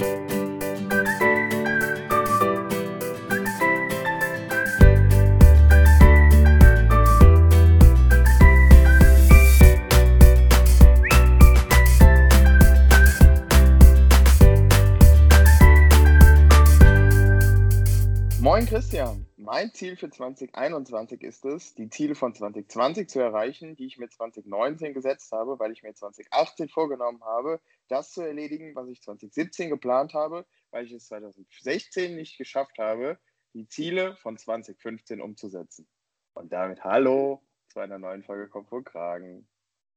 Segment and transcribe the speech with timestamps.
[0.00, 0.47] you
[19.68, 24.08] mein Ziel für 2021 ist es, die Ziele von 2020 zu erreichen, die ich mir
[24.08, 29.68] 2019 gesetzt habe, weil ich mir 2018 vorgenommen habe, das zu erledigen, was ich 2017
[29.68, 33.18] geplant habe, weil ich es 2016 nicht geschafft habe,
[33.52, 35.86] die Ziele von 2015 umzusetzen.
[36.32, 39.46] Und damit hallo zu einer neuen Folge Kopf und Kragen.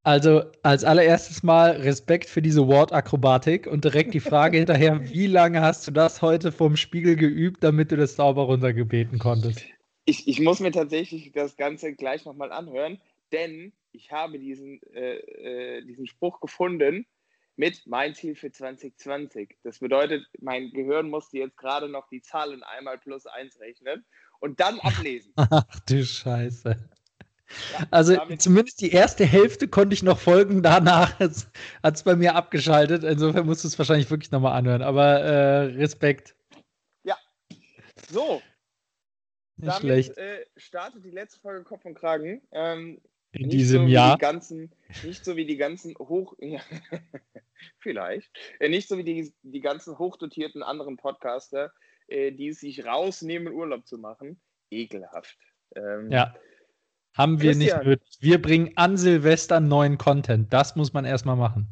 [0.04, 5.62] Also als allererstes mal Respekt für diese Wortakrobatik und direkt die Frage hinterher, wie lange
[5.62, 9.64] hast du das heute vom Spiegel geübt, damit du das sauber runtergebeten konntest?
[10.06, 13.00] Ich, ich muss mir tatsächlich das Ganze gleich nochmal anhören,
[13.32, 17.06] denn ich habe diesen, äh, äh, diesen Spruch gefunden
[17.56, 19.58] mit mein Ziel für 2020.
[19.64, 24.04] Das bedeutet, mein Gehirn musste jetzt gerade noch die Zahlen einmal plus eins rechnen
[24.40, 25.34] und dann ablesen.
[25.36, 26.90] Ach du Scheiße.
[27.90, 33.04] Also zumindest die erste Hälfte konnte ich noch folgen, danach hat es bei mir abgeschaltet.
[33.04, 34.82] Insofern musst du es wahrscheinlich wirklich nochmal anhören.
[34.82, 36.36] Aber äh, Respekt.
[37.04, 37.18] Ja.
[38.10, 38.42] So.
[39.58, 40.18] Nicht Damit schlecht.
[40.18, 42.42] äh, startet die letzte Folge Kopf und Kragen.
[42.52, 43.00] Ähm,
[43.32, 44.18] In diesem so Jahr.
[44.18, 44.72] Die ganzen,
[45.04, 46.36] nicht so wie die ganzen hoch.
[46.42, 46.62] Ja,
[47.80, 48.32] vielleicht.
[48.60, 51.72] Äh, nicht so wie die, die ganzen hochdotierten anderen Podcaster,
[52.08, 54.42] äh, die es sich rausnehmen, Urlaub zu machen.
[54.72, 55.38] Ekelhaft.
[55.76, 56.34] Ähm, Ja.
[57.14, 57.86] Haben wir nicht Christian.
[57.88, 58.18] nötig.
[58.20, 60.52] Wir bringen an Silvester neuen Content.
[60.54, 61.68] Das muss man erstmal machen.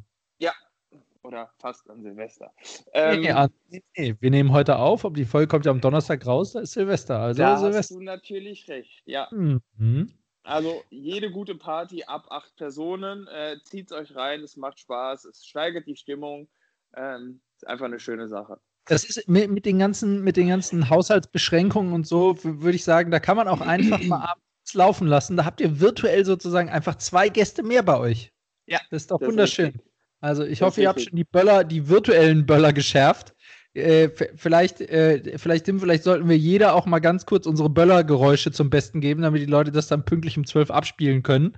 [1.21, 2.51] Oder fast an Silvester.
[2.93, 5.81] Ähm, nee, an- nee, nee, wir nehmen heute auf, aber die Folge kommt ja am
[5.81, 7.19] Donnerstag raus, da ist Silvester.
[7.19, 7.95] Also da hast Silvester.
[7.95, 9.03] du natürlich recht.
[9.05, 10.11] Ja, Mhm.
[10.43, 15.45] Also jede gute Party ab acht Personen, äh, zieht euch rein, es macht Spaß, es
[15.45, 16.47] steigert die Stimmung.
[16.95, 18.57] Ähm, ist einfach eine schöne Sache.
[18.85, 23.11] Das ist mit, mit, den ganzen, mit den ganzen Haushaltsbeschränkungen und so, würde ich sagen,
[23.11, 25.37] da kann man auch einfach mal abends laufen lassen.
[25.37, 28.31] Da habt ihr virtuell sozusagen einfach zwei Gäste mehr bei euch.
[28.65, 29.65] Ja, Das ist doch das ist wunderschön.
[29.67, 29.83] richtig.
[30.21, 33.33] Also ich Das hoffe, ist ihr habt schon die Böller, die virtuellen Böller geschärft.
[33.73, 38.52] Äh, vielleicht, äh, vielleicht, Tim, vielleicht sollten wir jeder auch mal ganz kurz unsere Böllergeräusche
[38.52, 41.55] zum Besten geben, damit die Leute das dann pünktlich um 12 abspielen können.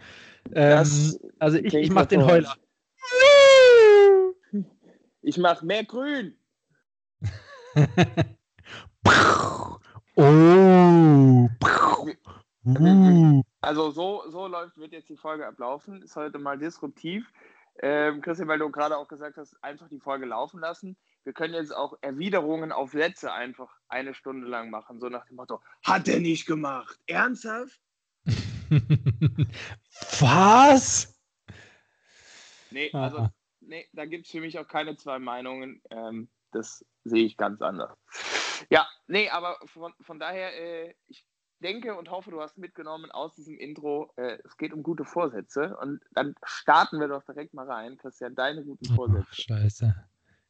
[0.53, 0.85] Ähm,
[1.39, 2.25] also ich, ich mache den.
[2.25, 2.55] Heuler.
[5.21, 6.35] Ich mache mehr Grün.
[10.15, 11.47] oh.
[12.65, 13.41] Uh.
[13.61, 16.01] Also so, so läuft, wird jetzt die Folge ablaufen.
[16.01, 17.31] Ist heute mal disruptiv.
[17.81, 20.97] Ähm, Christian, weil du gerade auch gesagt hast, einfach die Folge laufen lassen.
[21.23, 24.99] Wir können jetzt auch Erwiderungen auf Sätze einfach eine Stunde lang machen.
[24.99, 26.99] So nach dem Motto, hat er nicht gemacht.
[27.07, 27.79] Ernsthaft?
[30.19, 31.13] Was?
[32.71, 33.33] Nee, Ah, also, ah.
[33.59, 35.81] nee, da gibt es für mich auch keine zwei Meinungen.
[35.89, 37.97] Ähm, das sehe ich ganz anders.
[38.69, 41.25] Ja, nee, aber von, von daher, äh, ich
[41.61, 45.77] denke und hoffe, du hast mitgenommen aus diesem Intro, äh, es geht um gute Vorsätze.
[45.81, 47.97] Und dann starten wir doch direkt mal rein.
[47.97, 49.25] Christian, deine guten Oh, Vorsätze.
[49.31, 49.95] scheiße.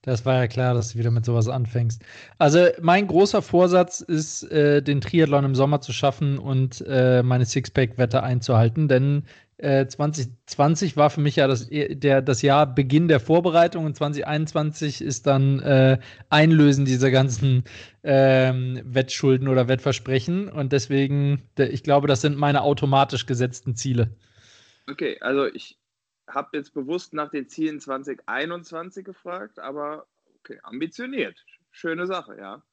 [0.03, 2.03] Das war ja klar, dass du wieder mit sowas anfängst.
[2.39, 7.45] Also mein großer Vorsatz ist, äh, den Triathlon im Sommer zu schaffen und äh, meine
[7.45, 9.25] Sixpack-Wette einzuhalten, denn
[9.61, 15.01] äh, 2020 war für mich ja das, der, das Jahr Beginn der Vorbereitung und 2021
[15.01, 15.99] ist dann äh,
[16.29, 17.63] Einlösen dieser ganzen
[18.03, 24.09] ähm, Wettschulden oder Wettversprechen und deswegen, ich glaube, das sind meine automatisch gesetzten Ziele.
[24.89, 25.77] Okay, also ich
[26.27, 30.07] habe jetzt bewusst nach den Zielen 2021 gefragt, aber
[30.39, 31.45] okay, ambitioniert.
[31.69, 32.63] Schöne Sache, ja.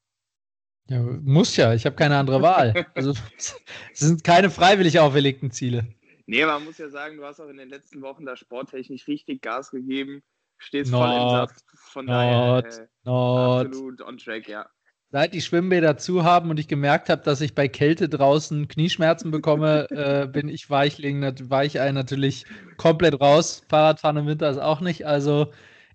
[0.89, 2.87] Ja, muss ja, ich habe keine andere Wahl.
[2.95, 3.55] Also es
[3.93, 5.87] sind keine freiwillig auferlegten Ziele.
[6.29, 9.41] Nee, man muss ja sagen, du hast auch in den letzten Wochen da sporttechnisch richtig
[9.41, 10.23] Gas gegeben.
[10.59, 11.65] Stehst voll im Not, Saft.
[11.75, 13.67] Von daher not, äh, not.
[13.67, 14.69] absolut on track, ja.
[15.11, 19.31] Seit die Schwimmbäder zu haben und ich gemerkt habe, dass ich bei Kälte draußen Knieschmerzen
[19.31, 22.45] bekomme, äh, bin ich Weichling, Weichei natürlich
[22.77, 23.65] komplett raus.
[23.71, 25.07] Fahrradfahren im Winter ist auch nicht.
[25.07, 25.51] Also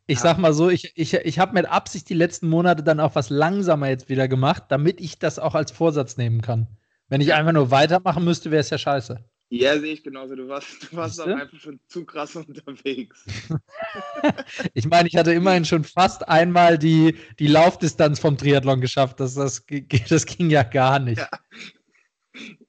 [0.08, 0.24] ich Ja.
[0.24, 3.30] sag mal so, ich, ich, ich habe mit Absicht die letzten Monate dann auch was
[3.30, 6.68] langsamer jetzt wieder gemacht, damit ich das auch als Vorsatz nehmen kann.
[7.08, 9.24] Wenn ich einfach nur weitermachen müsste, wäre es ja scheiße.
[9.56, 10.36] Ja, sehe ich genauso.
[10.36, 11.42] Du warst, du warst auch Siehste?
[11.42, 13.26] einfach schon zu krass unterwegs.
[14.74, 19.20] Ich meine, ich hatte immerhin schon fast einmal die, die Laufdistanz vom Triathlon geschafft.
[19.20, 19.64] Das, das,
[20.10, 21.20] das ging ja gar nicht.
[21.20, 21.30] Ja.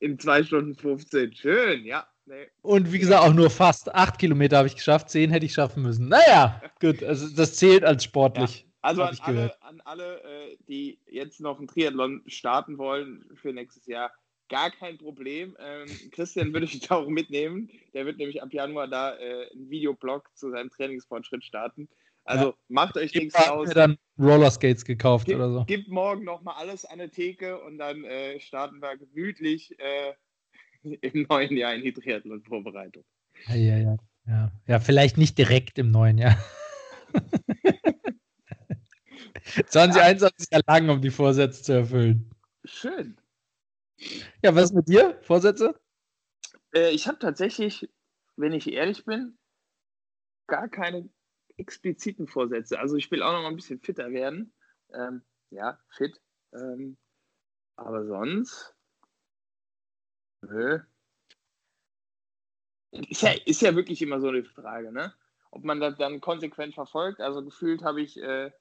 [0.00, 1.34] In 2 Stunden 15.
[1.34, 2.06] Schön, ja.
[2.26, 2.48] Nee.
[2.60, 5.08] Und wie gesagt, auch nur fast acht Kilometer habe ich geschafft.
[5.08, 6.08] Zehn hätte ich schaffen müssen.
[6.08, 8.66] Naja, gut, also das zählt als sportlich.
[8.82, 13.52] Also Hab an alle, an alle äh, die jetzt noch einen Triathlon starten wollen für
[13.52, 14.12] nächstes Jahr,
[14.54, 15.56] gar kein Problem.
[15.58, 17.68] Ähm, Christian würde ich da auch mitnehmen.
[17.92, 21.88] Der wird nämlich ab Januar da äh, einen Videoblog zu seinem Trainingsfortschritt starten.
[22.24, 22.54] Also ja.
[22.68, 23.66] macht euch nichts aus.
[23.66, 25.64] mir dann Rollerskates gekauft Gib, oder so.
[25.64, 30.14] Gibt morgen nochmal alles an der Theke und dann äh, starten wir gemütlich äh,
[31.00, 33.02] im neuen Jahr in die Triathlon-Vorbereitung.
[33.48, 33.96] Ja, ja, ja,
[34.26, 34.52] ja.
[34.68, 36.38] Ja, vielleicht nicht direkt im neuen Jahr.
[39.66, 42.30] 2021 ist ja lang, um die Vorsätze zu erfüllen.
[42.64, 43.16] Schön.
[44.42, 45.18] Ja, was mit dir?
[45.22, 45.78] Vorsätze?
[46.74, 47.88] Äh, ich habe tatsächlich,
[48.36, 49.38] wenn ich ehrlich bin,
[50.46, 51.08] gar keine
[51.56, 52.78] expliziten Vorsätze.
[52.78, 54.52] Also ich will auch noch mal ein bisschen fitter werden.
[54.92, 56.20] Ähm, ja, fit.
[56.52, 56.96] Ähm,
[57.76, 58.74] aber sonst.
[60.42, 60.80] Nö.
[62.90, 65.14] Ist ja, ist ja wirklich immer so eine Frage, ne?
[65.50, 67.20] Ob man das dann konsequent verfolgt.
[67.20, 68.52] Also gefühlt habe ich äh,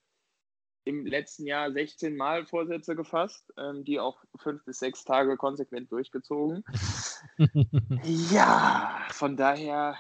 [0.85, 5.91] im letzten Jahr 16 Mal Vorsätze gefasst, ähm, die auch fünf bis sechs Tage konsequent
[5.91, 6.63] durchgezogen.
[8.31, 9.97] ja, von daher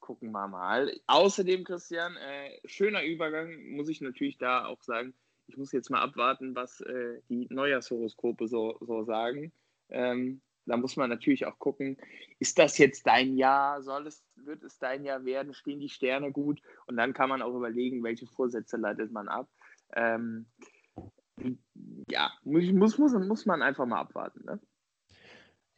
[0.00, 0.92] gucken wir mal.
[1.06, 5.14] Außerdem, Christian, äh, schöner Übergang, muss ich natürlich da auch sagen.
[5.46, 9.52] Ich muss jetzt mal abwarten, was äh, die Neujahrshoroskope so, so sagen.
[9.88, 11.96] Ähm, da muss man natürlich auch gucken,
[12.38, 13.82] ist das jetzt dein Jahr?
[13.82, 15.54] Soll es, wird es dein Jahr werden?
[15.54, 16.60] Stehen die Sterne gut?
[16.86, 19.48] Und dann kann man auch überlegen, welche Vorsätze leitet man ab.
[19.94, 20.46] Ähm,
[22.08, 24.44] ja, muss, muss, muss man einfach mal abwarten.
[24.44, 24.60] Ne?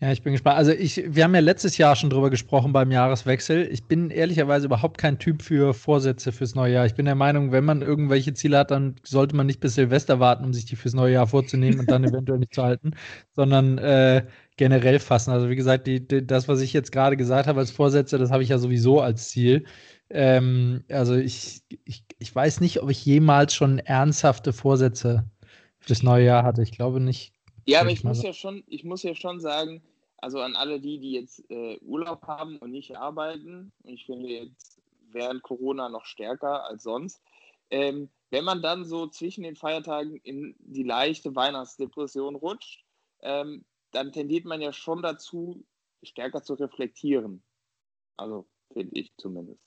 [0.00, 0.58] Ja, ich bin gespannt.
[0.58, 3.68] Also ich, wir haben ja letztes Jahr schon drüber gesprochen beim Jahreswechsel.
[3.70, 6.84] Ich bin ehrlicherweise überhaupt kein Typ für Vorsätze fürs neue Jahr.
[6.84, 10.18] Ich bin der Meinung, wenn man irgendwelche Ziele hat, dann sollte man nicht bis Silvester
[10.20, 12.90] warten, um sich die fürs neue Jahr vorzunehmen und dann eventuell nicht zu halten,
[13.32, 14.26] sondern äh,
[14.56, 15.30] generell fassen.
[15.30, 18.30] Also wie gesagt, die, die, das, was ich jetzt gerade gesagt habe als Vorsätze, das
[18.30, 19.64] habe ich ja sowieso als Ziel.
[20.10, 25.24] Ähm, also ich, ich, ich weiß nicht, ob ich jemals schon ernsthafte Vorsätze
[25.78, 26.62] fürs neue Jahr hatte.
[26.62, 27.32] Ich glaube nicht.
[27.66, 29.82] Ja, aber ich muss ja schon, ich muss ja schon sagen,
[30.18, 34.28] also an alle die, die jetzt äh, Urlaub haben und nicht arbeiten, und ich finde
[34.28, 34.80] jetzt
[35.12, 37.22] während Corona noch stärker als sonst,
[37.70, 42.84] ähm, wenn man dann so zwischen den Feiertagen in die leichte Weihnachtsdepression rutscht,
[43.22, 45.64] ähm, dann tendiert man ja schon dazu,
[46.02, 47.42] stärker zu reflektieren.
[48.16, 49.60] Also finde ich zumindest.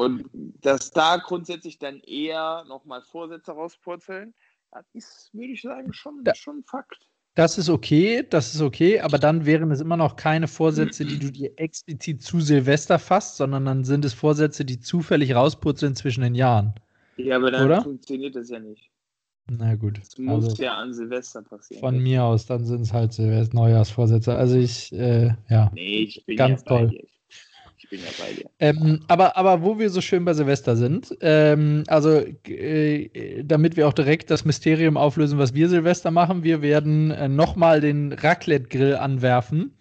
[0.00, 0.24] Und
[0.62, 4.32] dass da grundsätzlich dann eher nochmal Vorsätze rauspurzeln,
[4.70, 7.06] das ist, würde ich sagen, schon, da, schon ein Fakt.
[7.34, 11.18] Das ist okay, das ist okay, aber dann wären es immer noch keine Vorsätze, die
[11.18, 16.22] du dir explizit zu Silvester fasst, sondern dann sind es Vorsätze, die zufällig rauspurzeln zwischen
[16.22, 16.72] den Jahren.
[17.18, 17.82] Ja, aber dann Oder?
[17.82, 18.90] funktioniert das ja nicht.
[19.50, 19.98] Na gut.
[19.98, 21.80] Das muss also ja an Silvester passieren.
[21.80, 24.34] Von mir aus, dann sind es halt Silvester Neujahrsvorsätze.
[24.34, 25.70] Also ich, äh, ja.
[25.74, 26.88] Nee, ich bin ganz ja toll.
[26.88, 27.04] Dir
[27.88, 28.50] bin ja bei dir.
[28.58, 33.88] Ähm, aber, aber wo wir so schön bei Silvester sind, ähm, also äh, damit wir
[33.88, 38.96] auch direkt das Mysterium auflösen, was wir Silvester machen, wir werden äh, nochmal den Raclette-Grill
[38.96, 39.72] anwerfen.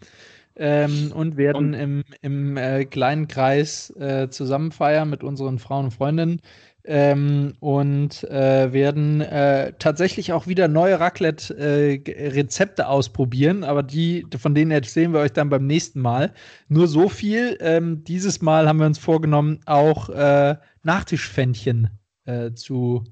[0.61, 1.73] Ähm, und werden und?
[1.73, 6.41] im, im äh, kleinen Kreis äh, zusammen feiern mit unseren Frauen und Freundinnen
[6.85, 14.55] ähm, und äh, werden äh, tatsächlich auch wieder neue Raclette-Rezepte äh, ausprobieren, aber die, von
[14.55, 16.33] denen erzählen wir euch dann beim nächsten Mal.
[16.67, 17.57] Nur so viel.
[17.59, 21.89] Ähm, dieses Mal haben wir uns vorgenommen, auch äh, Nachtischpfännchen
[22.25, 23.03] äh, zu,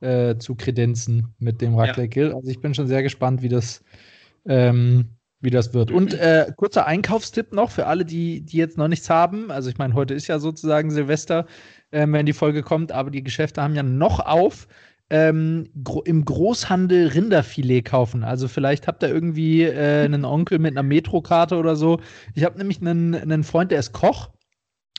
[0.00, 2.30] äh, zu kredenzen mit dem Raclette-Grill.
[2.30, 2.34] Ja.
[2.34, 3.84] Also ich bin schon sehr gespannt, wie das.
[4.44, 5.10] Ähm,
[5.42, 5.90] wie das wird.
[5.90, 9.50] Und äh, kurzer Einkaufstipp noch für alle, die, die jetzt noch nichts haben.
[9.50, 11.46] Also ich meine, heute ist ja sozusagen Silvester
[11.92, 14.66] äh, wenn die Folge kommt, aber die Geschäfte haben ja noch auf.
[15.10, 18.24] Ähm, gro im Großhandel Rinderfilet kaufen.
[18.24, 22.00] Also vielleicht habt ihr irgendwie äh, einen Onkel mit einer Metrokarte oder so.
[22.34, 24.30] Ich habe nämlich einen, einen Freund, der ist Koch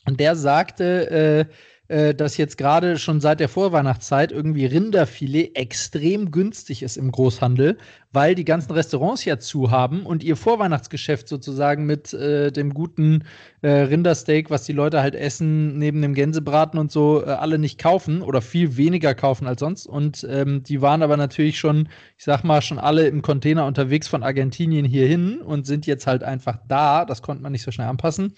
[0.06, 1.46] und der sagte, äh,
[1.88, 7.78] äh, dass jetzt gerade schon seit der Vorweihnachtszeit irgendwie Rinderfilet extrem günstig ist im Großhandel,
[8.14, 13.24] weil die ganzen Restaurants ja zu haben und ihr Vorweihnachtsgeschäft sozusagen mit äh, dem guten
[13.64, 17.80] äh, Rindersteak, was die Leute halt essen, neben dem Gänsebraten und so, äh, alle nicht
[17.80, 19.88] kaufen oder viel weniger kaufen als sonst.
[19.88, 24.08] Und ähm, die waren aber natürlich schon, ich sag mal, schon alle im Container unterwegs
[24.08, 27.06] von Argentinien hierhin und sind jetzt halt einfach da.
[27.06, 28.34] Das konnte man nicht so schnell anpassen.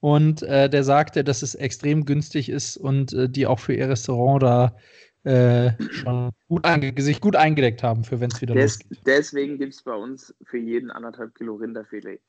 [0.00, 3.88] Und äh, der sagte, dass es extrem günstig ist und äh, die auch für ihr
[3.88, 4.74] Restaurant da
[5.24, 6.66] äh, schon gut
[6.98, 8.98] sich gut eingedeckt haben, für wenn es wieder Des, losgeht.
[9.06, 12.20] Deswegen gibt es bei uns für jeden anderthalb Kilo Rinderfilet.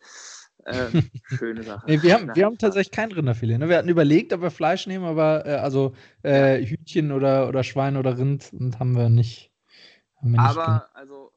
[0.65, 1.01] Äh,
[1.37, 1.85] schöne Sache.
[1.87, 3.57] nee, wir haben, wir haben tatsächlich kein Rinderfilet.
[3.57, 3.69] Ne?
[3.69, 5.93] Wir hatten überlegt, ob wir Fleisch nehmen, aber äh, also
[6.23, 9.51] äh, Hühnchen oder, oder Schwein oder Rind und haben wir nicht.
[10.17, 11.31] Haben wir aber nicht also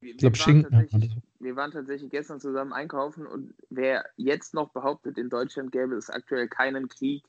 [0.00, 1.22] wir, ich glaube Schinken.
[1.40, 6.10] Wir waren tatsächlich gestern zusammen einkaufen und wer jetzt noch behauptet, in Deutschland gäbe es
[6.10, 7.24] aktuell keinen Krieg,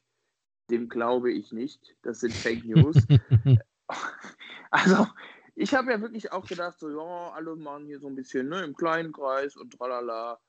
[0.70, 1.96] dem glaube ich nicht.
[2.02, 2.96] Das sind Fake News.
[4.72, 5.08] also,
[5.56, 8.64] ich habe ja wirklich auch gedacht, so, ja, alle machen hier so ein bisschen ne,
[8.64, 10.40] im kleinen Kreis und tralala.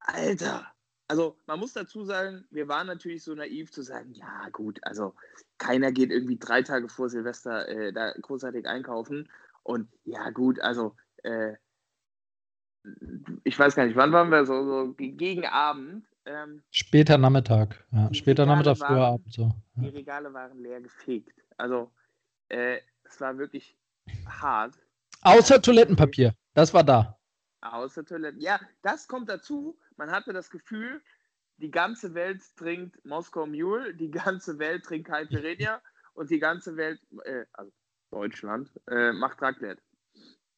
[0.00, 0.72] Alter,
[1.10, 5.14] also man muss dazu sagen, wir waren natürlich so naiv zu sagen, ja gut, also
[5.58, 9.28] keiner geht irgendwie drei Tage vor Silvester äh, da großartig einkaufen.
[9.62, 11.56] Und ja gut, also äh,
[13.44, 16.06] ich weiß gar nicht, wann waren wir so, so gegen Abend.
[16.30, 18.12] Ähm, später Nachmittag, ja.
[18.14, 19.42] Später Regale Nachmittag, früher Abend so.
[19.42, 19.82] Ja.
[19.82, 21.34] Die Regale waren leer gefegt.
[21.56, 21.90] Also
[22.48, 23.76] äh, es war wirklich
[24.26, 24.74] hart.
[25.22, 27.18] Außer Toilettenpapier, das war da.
[27.62, 28.40] Außer Toiletten.
[28.40, 29.76] Ja, das kommt dazu.
[29.96, 31.02] Man hatte das Gefühl,
[31.56, 35.80] die ganze Welt trinkt Moskau Mule, die ganze Welt trinkt Caipirinha
[36.14, 37.72] und die ganze Welt, äh, also
[38.12, 39.82] Deutschland, äh, macht Raclette.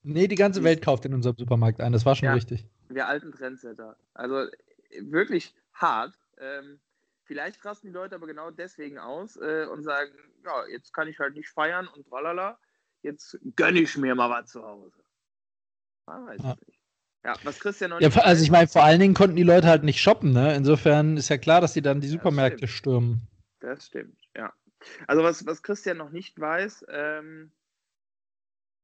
[0.03, 2.67] Nee, die ganze Welt kauft in unserem Supermarkt ein, das war schon ja, richtig.
[2.89, 3.97] Wir alten Trendsetter.
[4.15, 4.49] Also
[5.01, 6.15] wirklich hart.
[6.39, 6.81] Ähm,
[7.25, 10.13] vielleicht rasten die Leute aber genau deswegen aus äh, und sagen,
[10.45, 12.59] ja, jetzt kann ich halt nicht feiern und tralala,
[13.03, 15.03] jetzt gönne ich mir mal was zu Hause.
[16.07, 16.57] Man weiß ja.
[16.67, 16.81] nicht.
[17.25, 19.85] Ja, was Christian noch ja, Also ich meine, vor allen Dingen konnten die Leute halt
[19.85, 20.57] nicht shoppen, ne?
[20.57, 23.29] Insofern ist ja klar, dass die dann die Supermärkte das stürmen.
[23.61, 24.53] Das stimmt, ja.
[25.07, 27.53] Also was, was Christian noch nicht weiß, ähm,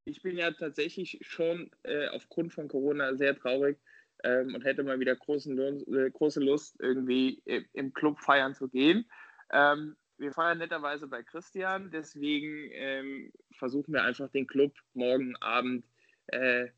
[0.04, 3.78] ich bin ja tatsächlich schon äh, aufgrund von Corona sehr traurig
[4.24, 5.58] ähm, und hätte mal wieder großen,
[5.94, 9.08] äh, große Lust, irgendwie im Club feiern zu gehen.
[9.50, 15.86] Ähm, wir feiern netterweise bei Christian, deswegen ähm, versuchen wir einfach den Club morgen Abend
[16.26, 16.68] äh,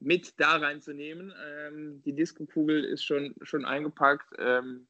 [0.00, 1.32] mit da reinzunehmen.
[1.42, 4.34] Ähm, die Disco-Kugel ist schon, schon eingepackt.
[4.38, 4.86] Ähm,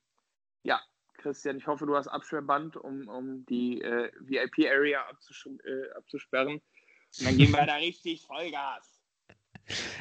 [0.62, 0.80] ja,
[1.18, 6.60] Christian, ich hoffe, du hast Absperrband, um, um die äh, VIP-Area abzus äh, abzusperren.
[7.18, 8.89] Und dann gehen wir da richtig Vollgas.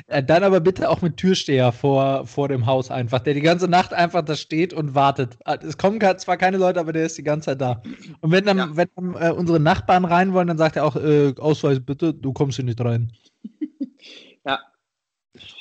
[0.10, 3.68] Ja, dann aber bitte auch mit Türsteher vor, vor dem Haus einfach, der die ganze
[3.68, 5.38] Nacht einfach da steht und wartet.
[5.46, 7.82] Es kommen zwar keine Leute, aber der ist die ganze Zeit da.
[8.22, 8.70] Und wenn dann, ja.
[8.76, 12.34] wenn dann äh, unsere Nachbarn rein wollen, dann sagt er auch, äh, Ausweis bitte, du
[12.34, 13.12] kommst hier nicht rein.
[14.46, 14.60] ja,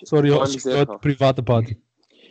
[0.04, 1.80] Sorry, heute private Party.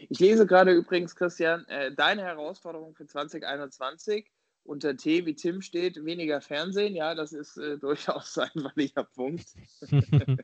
[0.09, 4.25] Ich lese gerade übrigens, Christian, äh, deine Herausforderung für 2021
[4.63, 6.95] unter T wie Tim steht, weniger Fernsehen.
[6.95, 9.47] Ja, das ist äh, durchaus ein valider Punkt.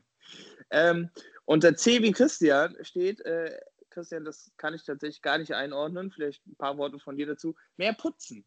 [0.70, 1.10] ähm,
[1.44, 3.58] unter C wie Christian steht, äh,
[3.90, 7.54] Christian, das kann ich tatsächlich gar nicht einordnen, vielleicht ein paar Worte von dir dazu,
[7.76, 8.44] mehr putzen.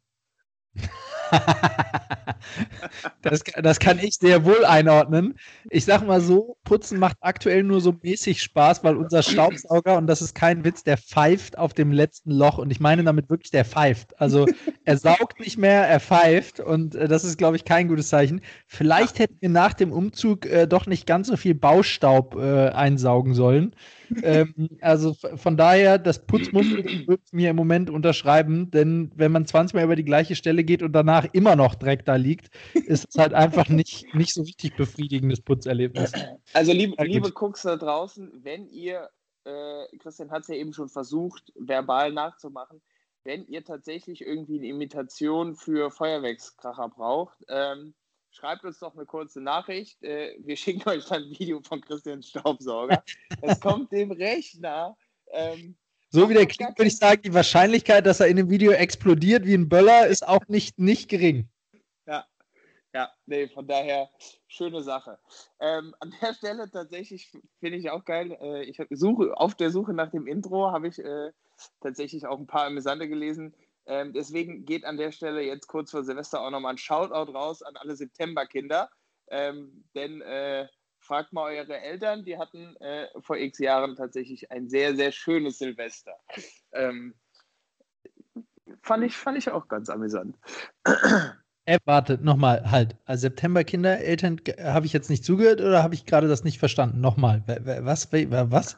[3.21, 5.35] das, das kann ich sehr wohl einordnen.
[5.69, 10.07] Ich sag mal so, Putzen macht aktuell nur so mäßig Spaß, weil unser Staubsauger, und
[10.07, 12.57] das ist kein Witz, der pfeift auf dem letzten Loch.
[12.57, 14.19] Und ich meine damit wirklich, der pfeift.
[14.19, 14.47] Also
[14.85, 16.59] er saugt nicht mehr, er pfeift.
[16.59, 18.41] Und äh, das ist, glaube ich, kein gutes Zeichen.
[18.67, 23.33] Vielleicht hätten wir nach dem Umzug äh, doch nicht ganz so viel Baustaub äh, einsaugen
[23.33, 23.75] sollen
[24.23, 29.45] ähm, also von daher, das Putzmuster würde ich mir im Moment unterschreiben, denn wenn man
[29.45, 33.07] 20 Mal über die gleiche Stelle geht und danach immer noch Dreck da liegt, ist
[33.09, 36.11] es halt einfach nicht, nicht so richtig befriedigendes Putzerlebnis.
[36.53, 39.09] Also liebe, ja, liebe Cooks da draußen, wenn ihr,
[39.45, 42.81] äh, Christian hat es ja eben schon versucht, verbal nachzumachen,
[43.23, 47.93] wenn ihr tatsächlich irgendwie eine Imitation für Feuerwerkskracher braucht, ähm,
[48.37, 50.01] schreibt uns doch eine kurze Nachricht.
[50.03, 53.03] Äh, wir schicken euch dann ein Video von Christian Staubsauger.
[53.41, 54.95] Es kommt dem Rechner.
[55.31, 55.75] Ähm,
[56.09, 59.45] so wie der klingt, würde ich sagen, die Wahrscheinlichkeit, dass er in dem Video explodiert
[59.45, 61.49] wie ein Böller, ist auch nicht, nicht gering.
[62.05, 62.25] Ja,
[62.93, 64.09] ja, nee, von daher
[64.47, 65.19] schöne Sache.
[65.59, 67.29] Ähm, an der Stelle tatsächlich
[67.59, 68.37] finde ich auch geil.
[68.39, 71.31] Äh, ich suche auf der Suche nach dem Intro habe ich äh,
[71.81, 73.53] tatsächlich auch ein paar Amüsante gelesen.
[73.87, 77.63] Ähm, deswegen geht an der Stelle jetzt kurz vor Silvester auch nochmal ein Shoutout raus
[77.63, 78.89] an alle Septemberkinder.
[79.29, 80.67] Ähm, denn äh,
[80.99, 85.57] fragt mal eure Eltern, die hatten äh, vor x Jahren tatsächlich ein sehr, sehr schönes
[85.57, 86.13] Silvester.
[86.73, 87.15] Ähm,
[88.81, 90.37] fand, ich, fand ich auch ganz amüsant.
[91.65, 92.95] Äh, warte, nochmal, halt.
[93.03, 97.01] Also Septemberkinder, Eltern, habe ich jetzt nicht zugehört oder habe ich gerade das nicht verstanden?
[97.01, 98.09] Nochmal, was?
[98.11, 98.77] Was?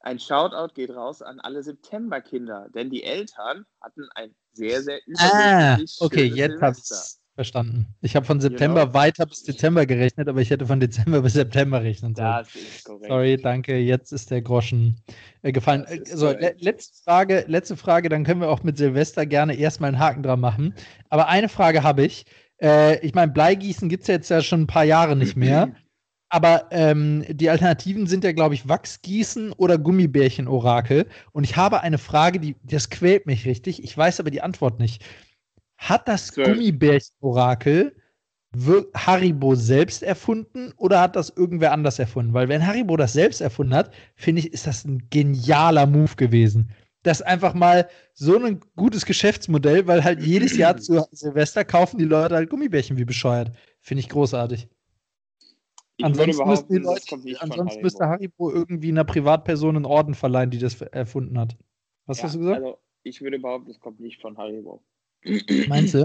[0.00, 5.78] Ein Shoutout geht raus an alle Septemberkinder, denn die Eltern hatten ein sehr, sehr Ah,
[6.00, 7.86] okay, jetzt habe ich es verstanden.
[8.00, 8.94] Ich habe von September genau.
[8.94, 12.26] weiter bis Dezember gerechnet, aber ich hätte von Dezember bis September rechnen sollen.
[12.26, 13.06] Das ist korrekt.
[13.06, 13.78] Sorry, danke.
[13.78, 15.00] Jetzt ist der Groschen
[15.42, 15.86] äh, gefallen.
[16.04, 20.00] So, le letzte Frage, letzte Frage, dann können wir auch mit Silvester gerne erstmal einen
[20.00, 20.74] Haken dran machen.
[21.10, 22.24] Aber eine Frage habe ich.
[22.60, 25.70] Äh, ich meine, Bleigießen gibt es jetzt ja schon ein paar Jahre nicht mehr.
[26.30, 31.06] Aber ähm, die Alternativen sind ja, glaube ich, Wachsgießen oder Gummibärchen-Orakel.
[31.32, 33.82] Und ich habe eine Frage, die das quält mich richtig.
[33.82, 35.04] Ich weiß aber die Antwort nicht.
[35.76, 36.42] Hat das so.
[36.42, 37.94] Gummibärchen-Orakel
[38.94, 42.32] Haribo selbst erfunden oder hat das irgendwer anders erfunden?
[42.32, 46.70] Weil wenn Haribo das selbst erfunden hat, finde ich, ist das ein genialer Move gewesen.
[47.02, 51.98] Das ist einfach mal so ein gutes Geschäftsmodell, weil halt jedes Jahr zu Silvester kaufen
[51.98, 53.52] die Leute halt Gummibärchen wie bescheuert.
[53.80, 54.68] Finde ich großartig.
[55.98, 60.58] Ich ansonsten müssten die Leute, ansonsten müsste Haribo irgendwie einer Privatperson einen Orden verleihen, die
[60.58, 61.56] das erfunden hat.
[62.06, 62.62] Was ja, hast du gesagt?
[62.62, 64.84] Also ich würde behaupten, es kommt nicht von Haribo.
[65.68, 66.04] Meinst du?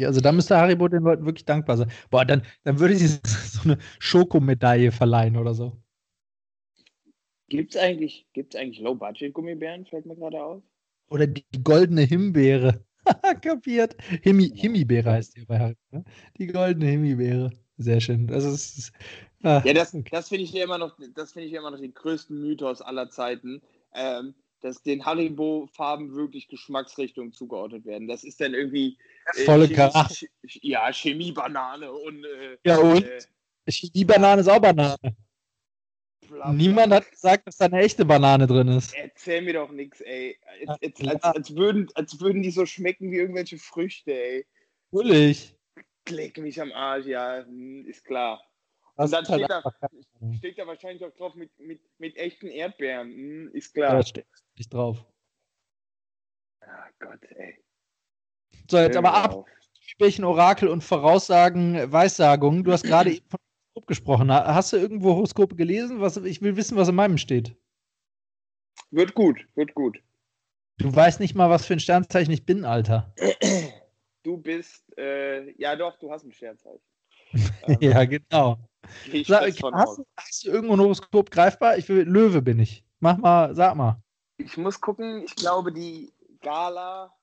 [0.00, 1.92] Also da müsste Haribo den Leuten wirklich dankbar sein.
[2.10, 5.80] Boah, dann, dann würde sie so eine Schokomedaille verleihen oder so.
[7.48, 10.62] Gibt es eigentlich, gibt's eigentlich Low-Budget-Gummibären, fällt mir gerade auf?
[11.08, 12.84] Oder die goldene Himbeere.
[13.42, 13.96] Kapiert.
[14.22, 15.80] Himi, Himbeere heißt die bei Haribo.
[15.92, 16.04] Ne?
[16.36, 17.52] Die goldene Himbeere.
[17.80, 18.26] Sehr schön.
[18.26, 18.92] Das ist.
[19.42, 21.94] Ah, ja, das, das finde ich ja immer noch, das finde ich immer noch den
[21.94, 23.62] größten Mythos aller Zeiten.
[23.94, 28.06] Ähm, dass den Haribo-Farben wirklich Geschmacksrichtungen zugeordnet werden.
[28.06, 28.98] Das ist dann irgendwie
[29.34, 30.28] äh, volle Chemie,
[30.60, 33.02] Ja, Chemie-Banane und äh, Ja und?
[33.02, 33.20] Äh,
[33.66, 34.98] Chemie-Banane ist auch Banane.
[36.28, 38.94] Bla, Niemand hat gesagt, dass da eine echte Banane drin ist.
[38.94, 40.38] Erzähl mir doch nichts, ey.
[40.66, 44.46] Als, als, als, würden, als würden die so schmecken wie irgendwelche Früchte, ey.
[44.92, 45.56] Natürlich.
[46.04, 48.42] Klick mich am Arsch, ja, hm, ist klar.
[48.96, 52.48] Das und dann steht, halt da, steht da wahrscheinlich auch drauf mit, mit, mit echten
[52.48, 53.08] Erdbeeren.
[53.08, 53.96] Hm, ist klar.
[53.96, 54.26] Ja, steht
[54.56, 55.04] nicht drauf.
[56.60, 57.58] Ah Gott, ey.
[58.70, 59.46] So, jetzt Hör aber ab.
[59.98, 62.62] Welchen Orakel und Voraussagen, Weissagungen.
[62.62, 63.38] Du hast gerade eben von
[63.74, 64.30] Horoskop gesprochen.
[64.32, 66.00] Hast du irgendwo Horoskope gelesen?
[66.00, 67.56] Was, ich will wissen, was in meinem steht.
[68.90, 70.00] Wird gut, wird gut.
[70.78, 73.14] Du weißt nicht mal, was für ein Sternzeichen ich bin, Alter.
[74.22, 76.80] Du bist, äh, ja doch, du hast ein Sternzeichen.
[77.80, 78.58] ja, genau.
[79.24, 81.78] Sag, hast, hast, du irgendwo ein Horoskop greifbar?
[81.78, 82.84] Ich will, Löwe bin ich.
[82.98, 84.02] Mach mal, sag mal.
[84.38, 87.14] Ich muss gucken, ich glaube, die Gala,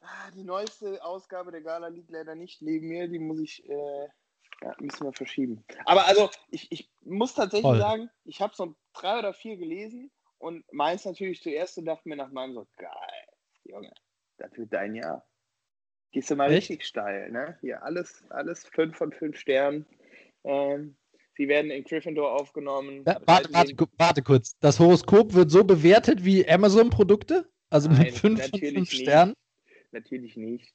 [0.00, 3.08] ah, die neueste Ausgabe der Gala liegt leider nicht neben mir.
[3.08, 4.08] Die muss ich, äh,
[4.62, 5.64] ja, müssen wir verschieben.
[5.84, 7.78] Aber also, ich, ich muss tatsächlich Voll.
[7.78, 12.16] sagen, ich habe so drei oder vier gelesen und meins natürlich zuerst und dachte mir
[12.16, 13.26] nach meinem so, geil,
[13.64, 13.92] Junge,
[14.38, 15.26] das wird dein Jahr.
[16.12, 16.70] Gehst du mal Echt?
[16.70, 17.56] richtig steil, ne?
[17.60, 19.86] Hier alles, alles fünf von fünf Sternen.
[20.44, 20.96] Ähm,
[21.36, 23.04] sie werden in Gryffindor aufgenommen.
[23.06, 24.58] Ja, warte, warte, warte, kurz.
[24.58, 27.48] Das Horoskop wird so bewertet wie Amazon-Produkte?
[27.68, 29.34] Also Nein, mit fünf von fünf Sternen?
[29.92, 30.74] Natürlich nicht.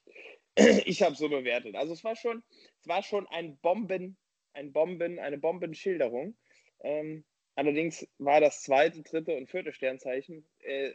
[0.85, 1.75] Ich habe so bewertet.
[1.75, 2.41] Also es war schon,
[2.79, 4.15] es war schon ein Bomben,
[4.53, 6.37] ein Bomben, eine Bombenschilderung.
[6.79, 7.25] Ähm,
[7.55, 10.93] allerdings war das zweite, dritte und vierte Sternzeichen äh,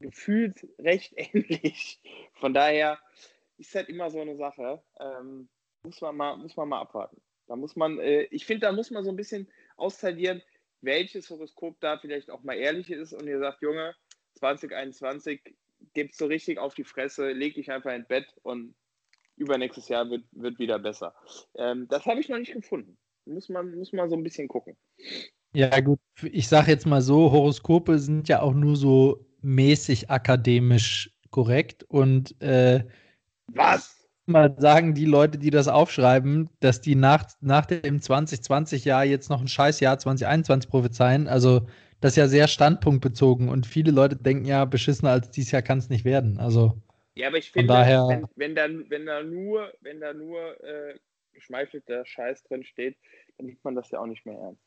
[0.00, 2.00] gefühlt recht ähnlich.
[2.34, 2.98] Von daher
[3.60, 4.82] ist halt immer so eine Sache.
[4.98, 5.48] Ähm,
[5.82, 7.20] muss, man mal, muss man mal abwarten.
[7.46, 10.42] Da muss man, äh, ich finde, da muss man so ein bisschen austarieren,
[10.80, 13.94] welches Horoskop da vielleicht auch mal ehrlich ist und ihr sagt, Junge,
[14.34, 15.40] 2021
[15.92, 18.74] gibt so richtig auf die Fresse, leg dich einfach ins Bett und
[19.36, 21.14] übernächstes Jahr wird, wird wieder besser.
[21.56, 22.96] Ähm, das habe ich noch nicht gefunden.
[23.26, 24.76] Muss man, muss man so ein bisschen gucken.
[25.52, 31.10] Ja, gut, ich sage jetzt mal so, Horoskope sind ja auch nur so mäßig akademisch
[31.30, 32.84] korrekt und äh,
[33.54, 34.08] was?
[34.26, 39.40] Mal sagen die Leute, die das aufschreiben, dass die nach, nach dem 2020-Jahr jetzt noch
[39.40, 41.26] ein Scheißjahr 2021 prophezeien.
[41.26, 41.66] Also,
[42.00, 45.78] das ist ja sehr standpunktbezogen und viele Leute denken ja, beschissener als dieses Jahr kann
[45.78, 46.38] es nicht werden.
[46.38, 46.80] Also,
[47.14, 50.94] ja, aber ich finde, daher, wenn, wenn, da, wenn da nur, wenn da nur äh,
[51.32, 52.96] geschmeifelter Scheiß drin steht,
[53.36, 54.62] dann nimmt man das ja auch nicht mehr ernst.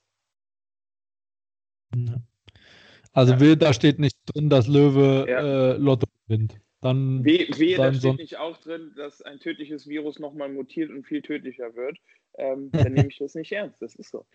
[3.13, 3.55] Also, ja.
[3.55, 5.73] da steht nicht drin, dass Löwe ja.
[5.73, 6.59] äh, Lotto gewinnt.
[6.83, 11.05] Dann, Wehe, we da steht nicht auch drin, dass ein tödliches Virus nochmal mutiert und
[11.05, 11.97] viel tödlicher wird.
[12.37, 13.81] Ähm, dann nehme ich das nicht ernst.
[13.81, 14.25] Das ist so.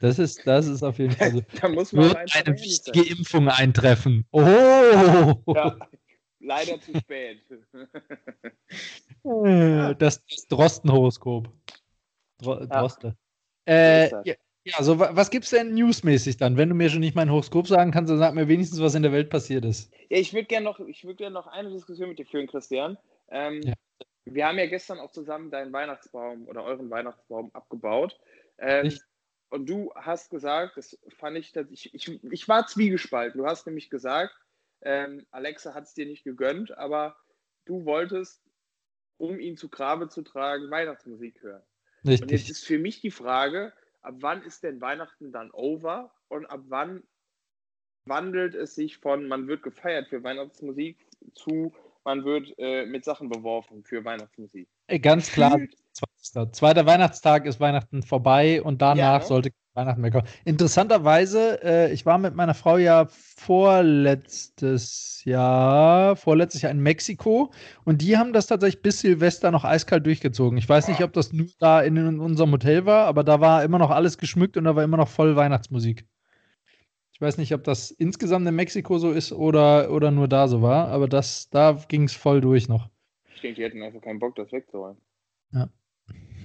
[0.00, 1.42] Das ist, das ist auf jeden Fall so.
[1.60, 3.16] da muss man wird eine wichtige sein.
[3.18, 4.26] Impfung eintreffen.
[4.30, 4.42] Oh!
[4.42, 5.78] Ja,
[6.40, 7.42] leider zu spät.
[9.98, 11.48] das, das Drosten-Horoskop.
[12.38, 13.16] Droste.
[13.66, 13.74] Ja.
[13.74, 14.34] Äh, ja,
[14.66, 16.56] ja, so was gibt's denn newsmäßig dann?
[16.56, 19.04] Wenn du mir schon nicht mein Horoskop sagen kannst, dann sag mir wenigstens, was in
[19.04, 19.92] der Welt passiert ist.
[20.08, 22.98] Ja, ich würde gerne noch, würd gern noch eine Diskussion mit dir führen, Christian.
[23.28, 23.74] Ähm, ja.
[24.24, 28.18] Wir haben ja gestern auch zusammen deinen Weihnachtsbaum oder euren Weihnachtsbaum abgebaut.
[28.58, 28.92] Ähm,
[29.50, 33.38] und du hast gesagt, das fand ich, ich, ich, ich war zwiegespalten.
[33.38, 34.34] Du hast nämlich gesagt,
[34.82, 37.16] ähm, Alexa hat es dir nicht gegönnt, aber
[37.66, 38.42] du wolltest,
[39.16, 41.62] um ihn zu Grabe zu tragen, Weihnachtsmusik hören.
[42.04, 42.22] Richtig.
[42.22, 43.72] Und jetzt ist für mich die Frage,
[44.06, 47.02] ab wann ist denn Weihnachten dann over und ab wann
[48.06, 53.28] wandelt es sich von, man wird gefeiert für Weihnachtsmusik zu, man wird äh, mit Sachen
[53.28, 54.68] beworfen für Weihnachtsmusik.
[54.86, 55.58] Äh, ganz klar,
[56.52, 59.24] zweiter Weihnachtstag ist Weihnachten vorbei und danach ja, ne?
[59.24, 60.26] sollte Weihnachten mehr kommen.
[60.44, 67.52] Interessanterweise, äh, ich war mit meiner Frau ja vorletztes Jahr, vorletztes Jahr in Mexiko
[67.84, 70.58] und die haben das tatsächlich bis Silvester noch eiskalt durchgezogen.
[70.58, 73.62] Ich weiß nicht, ob das nur da in, in unserem Hotel war, aber da war
[73.62, 76.06] immer noch alles geschmückt und da war immer noch voll Weihnachtsmusik.
[77.12, 80.60] Ich weiß nicht, ob das insgesamt in Mexiko so ist oder, oder nur da so
[80.62, 82.90] war, aber das, da ging es voll durch noch.
[83.34, 85.00] Ich denke, die hätten einfach keinen Bock, das wegzuräumen.
[85.52, 85.68] Ja.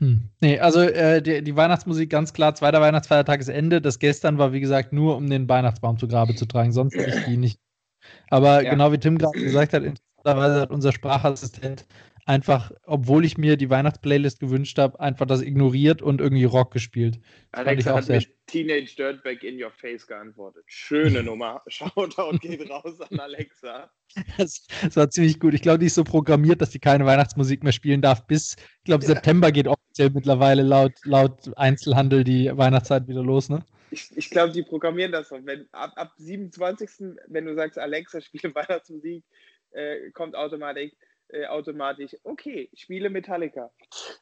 [0.01, 0.29] Hm.
[0.41, 3.81] Nee, also äh, die, die, Weihnachtsmusik ganz klar, zweiter Weihnachtsfeiertag ist Ende.
[3.81, 6.71] Das gestern war, wie gesagt, nur um den Weihnachtsbaum zu Grabe zu tragen.
[6.71, 7.59] Sonst hätte ich die nicht,
[8.31, 8.71] Aber ja.
[8.71, 11.85] genau wie Tim gerade gesagt hat, interessanterweise hat unser Sprachassistent
[12.31, 17.19] einfach, obwohl ich mir die Weihnachtsplaylist gewünscht habe, einfach das ignoriert und irgendwie Rock gespielt.
[17.51, 20.63] Das Alexa hat mir Teenage Dirtbag in Your Face geantwortet.
[20.65, 21.61] Schöne Nummer.
[21.67, 23.91] Shoutout geht raus an Alexa.
[24.37, 25.53] Das, das, war ziemlich gut.
[25.53, 28.25] Ich glaube, die ist so programmiert, dass die keine Weihnachtsmusik mehr spielen darf.
[28.27, 33.65] Bis, ich glaube, September geht offiziell mittlerweile laut, laut Einzelhandel die Weihnachtszeit wieder los, ne?
[33.89, 35.37] Ich, ich glaube, die programmieren das so.
[35.43, 37.17] Wenn, ab, ab 27.
[37.27, 39.25] wenn du sagst, Alexa, spiele Weihnachtsmusik,
[39.71, 40.91] äh, kommt automatisch
[41.33, 43.71] äh, automatisch, okay, spiele Metallica.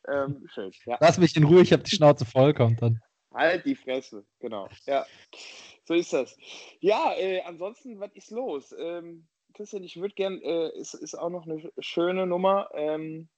[0.08, 0.72] Ähm, schön.
[0.86, 0.98] Ja.
[1.00, 3.02] Lass mich in Ruhe, ich habe die Schnauze voll, kommt dann.
[3.34, 4.68] Halt die Fresse, genau.
[4.86, 5.06] Ja,
[5.86, 6.36] so ist das.
[6.80, 8.76] Ja, äh, ansonsten, was ist los?
[8.78, 12.70] Ähm, Christian, ich würde gern, äh, ist, ist auch noch eine schöne Nummer.
[12.74, 13.30] Ähm,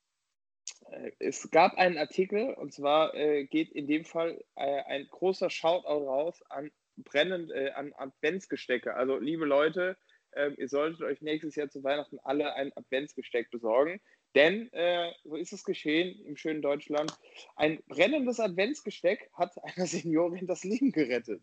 [0.89, 5.49] äh, es gab einen Artikel und zwar äh, geht in dem Fall äh, ein großer
[5.49, 8.93] Shoutout raus an brennend, äh, an Adventsgestecke.
[8.93, 9.97] Also, liebe Leute,
[10.35, 13.99] ähm, ihr solltet euch nächstes Jahr zu Weihnachten alle ein Adventsgesteck besorgen.
[14.35, 17.13] Denn, äh, so ist es geschehen im schönen Deutschland,
[17.55, 21.41] ein brennendes Adventsgesteck hat einer Seniorin das Leben gerettet.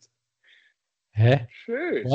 [1.12, 1.48] Hä?
[1.50, 2.08] Schön.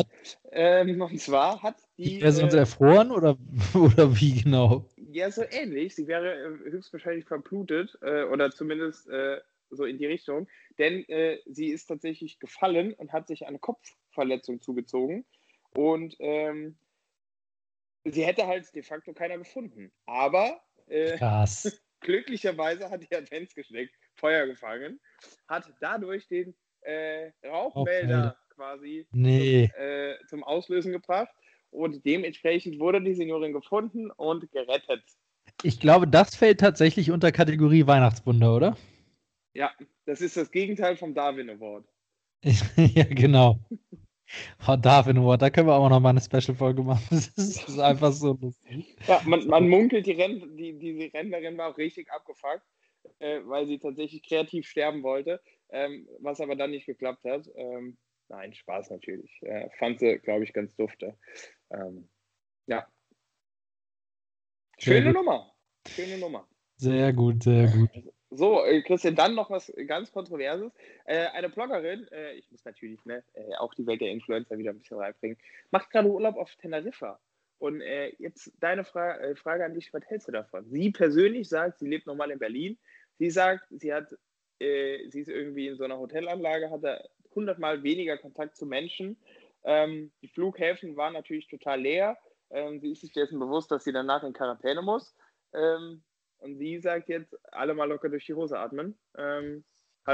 [0.52, 2.22] Ähm, und zwar hat die.
[2.22, 3.38] Wäre sie uns äh, erfroren oder,
[3.74, 4.90] oder wie genau?
[5.12, 5.96] Ja, so ähnlich.
[5.96, 10.48] Sie wäre äh, höchstwahrscheinlich verblutet äh, oder zumindest äh, so in die Richtung.
[10.78, 15.26] Denn äh, sie ist tatsächlich gefallen und hat sich eine Kopfverletzung zugezogen.
[15.76, 16.78] Und ähm,
[18.06, 19.92] sie hätte halt de facto keiner gefunden.
[20.06, 21.18] Aber äh,
[22.02, 25.00] glücklicherweise hat die Adventsgeschenk Feuer gefangen,
[25.48, 28.54] hat dadurch den äh, Rauchmelder okay.
[28.56, 29.70] quasi nee.
[29.70, 31.34] zum, äh, zum Auslösen gebracht.
[31.72, 35.04] Und dementsprechend wurde die Seniorin gefunden und gerettet.
[35.64, 38.78] Ich glaube, das fällt tatsächlich unter Kategorie Weihnachtswunder, oder?
[39.54, 39.72] Ja,
[40.06, 41.86] das ist das Gegenteil vom Darwin Award.
[42.44, 43.60] ja, genau.
[44.68, 47.04] Oh, Darwin Award, da können wir auch noch mal eine Special-Folge machen.
[47.12, 48.98] Das ist, einfach so lustig.
[49.08, 52.64] Ja, man, man munkelt, die, Renn, die, die Rennlerin war auch richtig abgefuckt,
[53.20, 57.48] äh, weil sie tatsächlich kreativ sterben wollte, ähm, was aber dann nicht geklappt hat.
[57.56, 57.98] Ähm,
[58.30, 59.32] nein, Spaß natürlich.
[59.42, 61.18] Äh, fand sie, glaube ich, ganz dufte.
[61.70, 62.10] Ähm,
[62.68, 62.88] ja.
[64.80, 65.54] Schöne Nummer.
[65.88, 66.48] Schöne Nummer.
[66.78, 67.90] Sehr gut, sehr gut.
[68.36, 70.72] So, äh, Christian, dann noch was ganz Kontroverses.
[71.06, 74.72] Äh, eine Bloggerin, äh, ich muss natürlich ne, äh, auch die Welt der Influencer wieder
[74.72, 75.38] ein bisschen reinbringen,
[75.72, 77.20] macht gerade Urlaub auf Teneriffa.
[77.60, 80.68] Und äh, jetzt deine Fra Frage an dich, was hältst du davon?
[80.70, 82.78] Sie persönlich sagt, sie lebt normal in Berlin.
[83.20, 84.10] Sie sagt, sie hat,
[84.60, 87.00] sie ist irgendwie in so einer Hotelanlage, hat da
[87.36, 89.18] hundertmal weniger Kontakt zu Menschen.
[89.64, 92.18] Ähm, die Flughäfen waren natürlich total leer.
[92.50, 95.16] Ähm, sie ist sich dessen bewusst, dass sie danach in Quarantäne muss.
[95.54, 96.04] Ähm,
[96.44, 98.96] und sie sagt jetzt, alle mal locker durch die Hose atmen.
[99.18, 99.64] Ähm,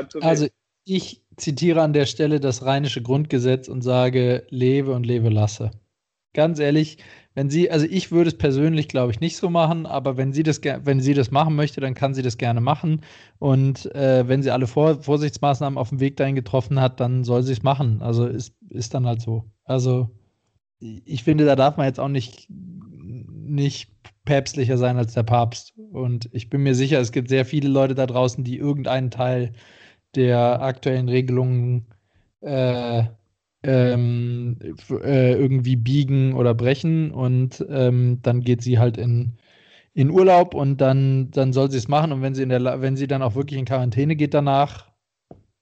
[0.09, 0.47] so also
[0.85, 5.71] ich zitiere an der Stelle das rheinische Grundgesetz und sage, lebe und lebe lasse.
[6.33, 6.99] Ganz ehrlich,
[7.33, 10.43] wenn sie, also ich würde es persönlich, glaube ich, nicht so machen, aber wenn sie
[10.43, 13.01] das, wenn sie das machen möchte, dann kann sie das gerne machen.
[13.39, 17.41] Und äh, wenn sie alle Vor Vorsichtsmaßnahmen auf dem Weg dahin getroffen hat, dann soll
[17.43, 18.01] sie es machen.
[18.01, 19.45] Also ist, ist dann halt so.
[19.63, 20.09] Also
[20.79, 23.91] ich finde, da darf man jetzt auch nicht, nicht
[24.29, 25.73] päpstlicher sein als der Papst.
[25.91, 29.53] Und ich bin mir sicher, es gibt sehr viele Leute da draußen, die irgendeinen Teil
[30.13, 31.87] der aktuellen Regelungen
[32.41, 33.05] äh,
[33.63, 34.59] ähm,
[34.91, 37.09] äh, irgendwie biegen oder brechen.
[37.09, 39.33] Und ähm, dann geht sie halt in,
[39.95, 42.11] in Urlaub und dann, dann soll sie es machen.
[42.11, 44.91] Und wenn sie, in der, wenn sie dann auch wirklich in Quarantäne geht danach,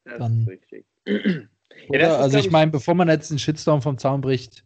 [0.04, 0.42] das dann.
[0.42, 0.86] Ist richtig.
[1.06, 4.66] ja, ist, also ich meine, bevor man jetzt einen Shitstorm vom Zaun bricht,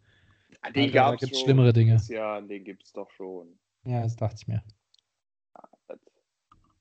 [0.76, 2.02] den da gibt es schlimmere Dinge.
[2.08, 3.60] Ja, den gibt es doch schon.
[3.84, 4.64] Ja, das dachte ich mir.
[5.88, 6.00] das,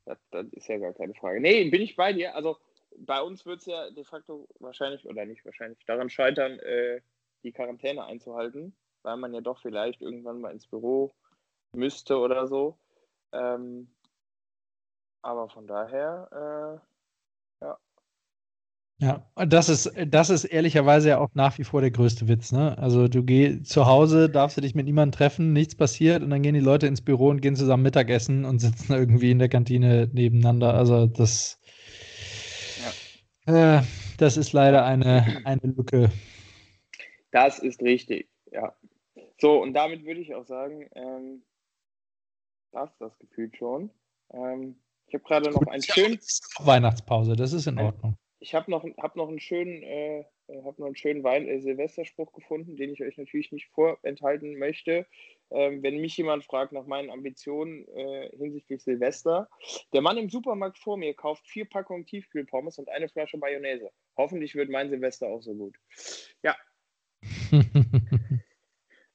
[0.04, 1.40] das, das, ist ja gar keine Frage.
[1.40, 2.34] Nee, bin ich bei dir.
[2.34, 2.58] Also
[2.98, 7.00] bei uns wird es ja de facto wahrscheinlich, oder nicht wahrscheinlich, daran scheitern, äh,
[7.42, 11.12] die Quarantäne einzuhalten, weil man ja doch vielleicht irgendwann mal ins Büro
[11.72, 12.78] müsste oder so.
[13.32, 13.88] Ähm,
[15.22, 16.89] aber von daher, äh,
[19.00, 22.52] ja, das ist, das ist ehrlicherweise ja auch nach wie vor der größte Witz.
[22.52, 22.76] Ne?
[22.76, 26.42] Also du gehst zu Hause, darfst du dich mit niemandem treffen, nichts passiert und dann
[26.42, 30.10] gehen die Leute ins Büro und gehen zusammen Mittagessen und sitzen irgendwie in der Kantine
[30.12, 30.74] nebeneinander.
[30.74, 31.58] Also das,
[33.46, 33.78] ja.
[33.78, 33.82] äh,
[34.18, 36.10] das ist leider eine, eine Lücke.
[37.30, 38.74] Das ist richtig, ja.
[39.40, 41.42] So, und damit würde ich auch sagen, ähm,
[42.72, 43.90] das das Gefühl schon.
[44.34, 46.18] Ähm, ich habe gerade noch einen schönen.
[46.58, 50.78] Weihnachtspause, das ist in Ordnung ich habe noch, hab noch einen schönen, äh, äh, hab
[50.78, 55.06] noch einen schönen Wein äh, Silvesterspruch gefunden, den ich euch natürlich nicht vorenthalten möchte.
[55.50, 59.48] Ähm, wenn mich jemand fragt nach meinen Ambitionen äh, hinsichtlich Silvester,
[59.92, 63.90] der Mann im Supermarkt vor mir kauft vier Packungen Tiefkühlpommes und eine Flasche Mayonnaise.
[64.16, 65.76] Hoffentlich wird mein Silvester auch so gut.
[66.42, 66.56] Ja.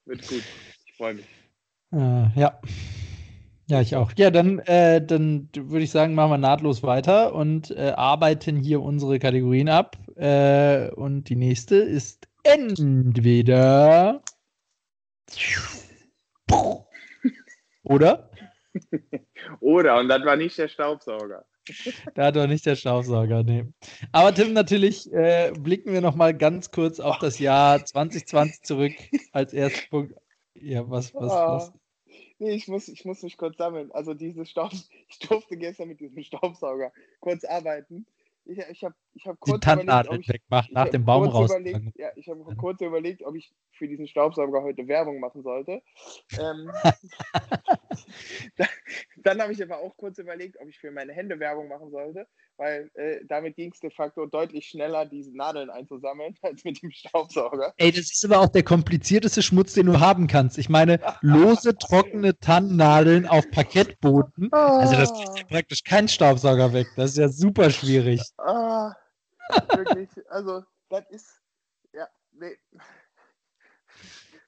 [0.05, 0.43] wird gut.
[0.85, 1.25] Ich freue mich.
[1.91, 2.61] Äh, ja.
[3.67, 4.11] Ja, ich auch.
[4.15, 8.81] Ja, dann, äh, dann würde ich sagen, machen wir nahtlos weiter und äh, arbeiten hier
[8.81, 9.97] unsere Kategorien ab.
[10.15, 14.21] Äh, und die nächste ist entweder
[17.83, 18.29] oder?
[19.59, 21.45] oder, und das war nicht der Staubsauger.
[22.13, 23.65] Da hat doch nicht der Staubsauger, nee.
[24.11, 28.93] Aber Tim, natürlich äh, blicken wir noch mal ganz kurz auf das Jahr 2020 zurück
[29.31, 30.13] als ersten Punkt.
[30.53, 31.55] Ja, was, was, Ah.
[31.55, 31.73] was?
[32.37, 33.91] Nee, ich muss, ich muss mich kurz sammeln.
[33.91, 34.71] Also diese Staub,
[35.09, 38.05] ich durfte gestern mit diesem Staubsauger kurz arbeiten.
[38.45, 41.05] Ich, ich habe ich hab Die kurz überlegt, ob ich, wegmacht, ich nach hab dem
[41.05, 41.49] Baum raus.
[41.49, 45.81] überlegt, ja, ich habe kurz überlegt, ob ich für diesen Staubsauger heute Werbung machen sollte.
[46.39, 46.71] Ähm,
[48.57, 48.65] da,
[49.17, 52.27] dann habe ich aber auch kurz überlegt, ob ich für meine Hände Werbung machen sollte,
[52.57, 56.91] weil äh, damit ging es de facto deutlich schneller, diese Nadeln einzusammeln, als mit dem
[56.91, 57.73] Staubsauger.
[57.77, 60.57] Ey, das ist aber auch der komplizierteste Schmutz, den du haben kannst.
[60.57, 64.51] Ich meine, lose, trockene Tannennadeln auf Parkettboden.
[64.51, 66.87] Also das kriegt ja praktisch kein Staubsauger weg.
[66.95, 68.21] Das ist ja super schwierig.
[68.37, 68.93] Ah,
[69.75, 71.41] wirklich, also das ist,
[71.93, 72.57] ja, nee.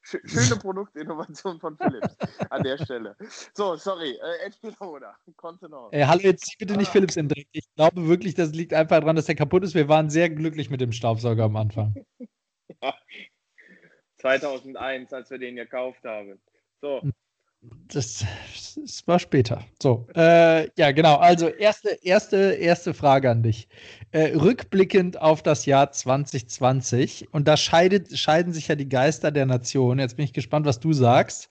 [0.07, 2.15] Sch- Schöne Produktinnovation von Philips
[2.49, 3.15] an der Stelle.
[3.53, 5.15] So, sorry, äh, entweder oder.
[5.35, 5.93] Kontenance.
[5.93, 6.91] Ey, hallo, jetzt zieh bitte nicht Ah.
[6.93, 7.47] Philips in Dreck.
[7.51, 9.75] Ich glaube wirklich, das liegt einfach daran, dass der kaputt ist.
[9.75, 11.93] Wir waren sehr glücklich mit dem Staubsauger am Anfang.
[14.19, 16.39] 2001, als wir den gekauft haben.
[16.81, 17.01] So,
[17.89, 18.25] Das,
[18.75, 19.63] das war später.
[19.81, 21.15] So, äh, ja, genau.
[21.17, 23.67] Also, erste, erste, erste Frage an dich.
[24.11, 29.45] Äh, rückblickend auf das Jahr 2020, und da scheidet, scheiden sich ja die Geister der
[29.45, 29.99] Nation.
[29.99, 31.49] Jetzt bin ich gespannt, was du sagst.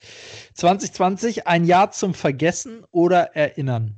[0.54, 3.96] 2020, ein Jahr zum Vergessen oder Erinnern,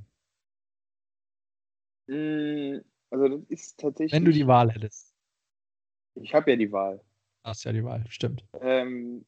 [2.08, 4.12] mh, also das ist tatsächlich.
[4.12, 5.14] wenn du die Wahl hättest.
[6.14, 7.00] Ich habe ja die Wahl.
[7.44, 8.44] Hast ja die Wahl, stimmt.
[8.60, 9.24] Ähm,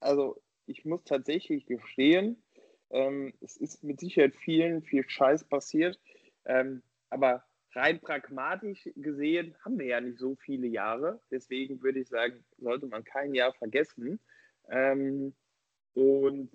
[0.00, 2.42] also ich muss tatsächlich gestehen,
[2.90, 5.98] ähm, es ist mit Sicherheit vielen viel Scheiß passiert,
[6.44, 11.20] ähm, aber rein pragmatisch gesehen haben wir ja nicht so viele Jahre.
[11.30, 14.18] Deswegen würde ich sagen, sollte man kein Jahr vergessen.
[14.68, 15.34] Ähm,
[15.94, 16.50] und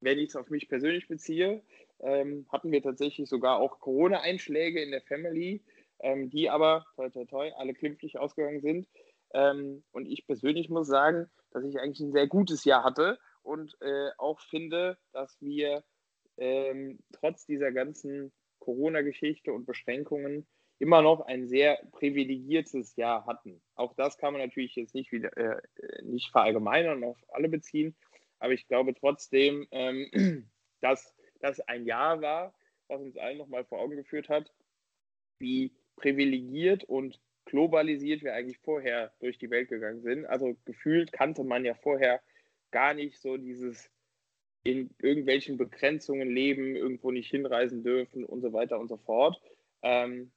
[0.00, 1.62] wenn ich es auf mich persönlich beziehe,
[2.00, 5.62] ähm, hatten wir tatsächlich sogar auch Corona-Einschläge in der Family,
[6.00, 8.88] ähm, die aber, toi, toi, toi, alle glimpflich ausgegangen sind.
[9.34, 13.76] Ähm, und ich persönlich muss sagen, dass ich eigentlich ein sehr gutes Jahr hatte und
[13.80, 15.84] äh, auch finde, dass wir
[16.36, 20.46] ähm, trotz dieser ganzen Corona-Geschichte und Beschränkungen
[20.78, 23.60] immer noch ein sehr privilegiertes Jahr hatten.
[23.74, 25.60] Auch das kann man natürlich jetzt nicht wieder äh,
[26.02, 27.94] nicht verallgemeinern und auf alle beziehen,
[28.38, 30.10] aber ich glaube trotzdem, ähm,
[30.80, 32.54] dass das ein Jahr war,
[32.88, 34.52] was uns allen nochmal vor Augen geführt hat,
[35.38, 40.26] wie privilegiert und globalisiert wir eigentlich vorher durch die Welt gegangen sind.
[40.26, 42.20] Also gefühlt kannte man ja vorher
[42.70, 43.90] gar nicht so dieses
[44.62, 49.40] in irgendwelchen Begrenzungen leben, irgendwo nicht hinreisen dürfen und so weiter und so fort.
[49.82, 50.32] Ähm,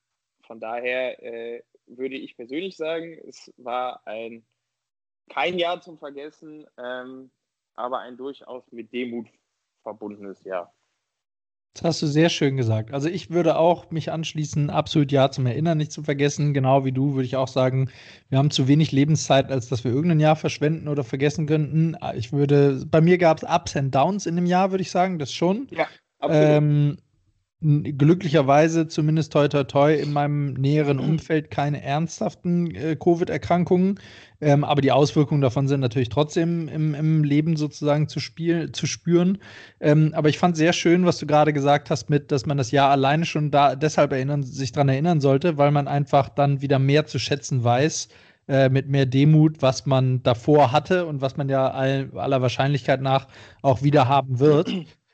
[0.45, 4.45] von daher äh, würde ich persönlich sagen, es war ein
[5.29, 7.31] kein Jahr zum Vergessen, ähm,
[7.75, 9.27] aber ein durchaus mit Demut
[9.81, 10.73] verbundenes Jahr.
[11.73, 12.93] Das hast du sehr schön gesagt.
[12.93, 16.53] Also ich würde auch mich anschließen, absolut ja zum Erinnern, nicht zu vergessen.
[16.53, 17.89] Genau wie du würde ich auch sagen,
[18.29, 21.95] wir haben zu wenig Lebenszeit, als dass wir irgendein Jahr verschwenden oder vergessen könnten.
[22.15, 25.17] Ich würde, bei mir gab es Ups and Downs in dem Jahr, würde ich sagen,
[25.17, 25.67] das schon.
[25.71, 25.87] Ja,
[26.19, 26.47] absolut.
[26.47, 26.97] Ähm,
[27.63, 33.99] glücklicherweise, zumindest toi toi toi, in meinem näheren Umfeld keine ernsthaften äh, Covid-Erkrankungen.
[34.41, 38.87] Ähm, aber die Auswirkungen davon sind natürlich trotzdem im, im Leben sozusagen zu, spiel, zu
[38.87, 39.37] spüren.
[39.79, 42.71] Ähm, aber ich fand sehr schön, was du gerade gesagt hast, mit, dass man das
[42.71, 46.79] Jahr alleine schon da deshalb erinnern, sich daran erinnern sollte, weil man einfach dann wieder
[46.79, 48.09] mehr zu schätzen weiß,
[48.49, 53.01] äh, mit mehr Demut, was man davor hatte und was man ja all, aller Wahrscheinlichkeit
[53.01, 53.27] nach
[53.61, 54.69] auch wieder haben wird.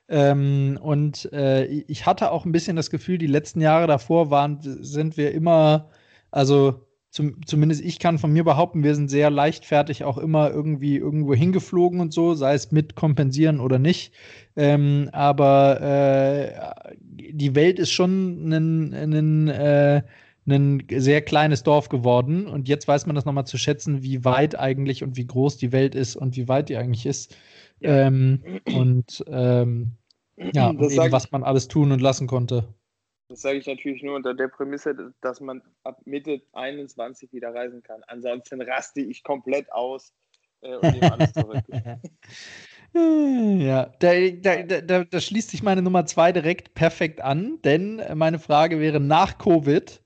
[0.09, 4.57] Ähm, und äh, ich hatte auch ein bisschen das Gefühl, die letzten Jahre davor waren,
[4.61, 5.89] sind wir immer,
[6.31, 10.97] also zum, zumindest ich kann von mir behaupten, wir sind sehr leichtfertig auch immer irgendwie
[10.97, 14.13] irgendwo hingeflogen und so, sei es mit kompensieren oder nicht.
[14.55, 16.93] Ähm, aber äh,
[17.31, 20.03] die Welt ist schon ein, ein, äh,
[20.47, 24.57] ein sehr kleines Dorf geworden und jetzt weiß man das nochmal zu schätzen, wie weit
[24.57, 27.35] eigentlich und wie groß die Welt ist und wie weit die eigentlich ist.
[27.79, 28.07] Ja.
[28.07, 28.41] Ähm,
[28.75, 29.93] und ähm,
[30.53, 32.73] ja, Das eben, was man alles tun und lassen konnte.
[33.29, 37.83] Das sage ich natürlich nur unter der Prämisse, dass man ab Mitte 21 wieder reisen
[37.83, 38.01] kann.
[38.07, 40.13] Ansonsten raste ich komplett aus
[40.61, 41.63] äh, und nehme alles zurück.
[42.91, 48.01] Ja, da, da, da, da, da schließt sich meine Nummer zwei direkt perfekt an, denn
[48.15, 50.01] meine Frage wäre nach Covid,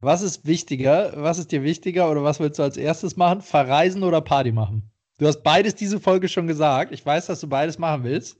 [0.00, 3.40] was ist wichtiger, was ist dir wichtiger oder was willst du als erstes machen?
[3.40, 4.90] Verreisen oder Party machen?
[5.18, 6.92] Du hast beides diese Folge schon gesagt.
[6.92, 8.38] Ich weiß, dass du beides machen willst.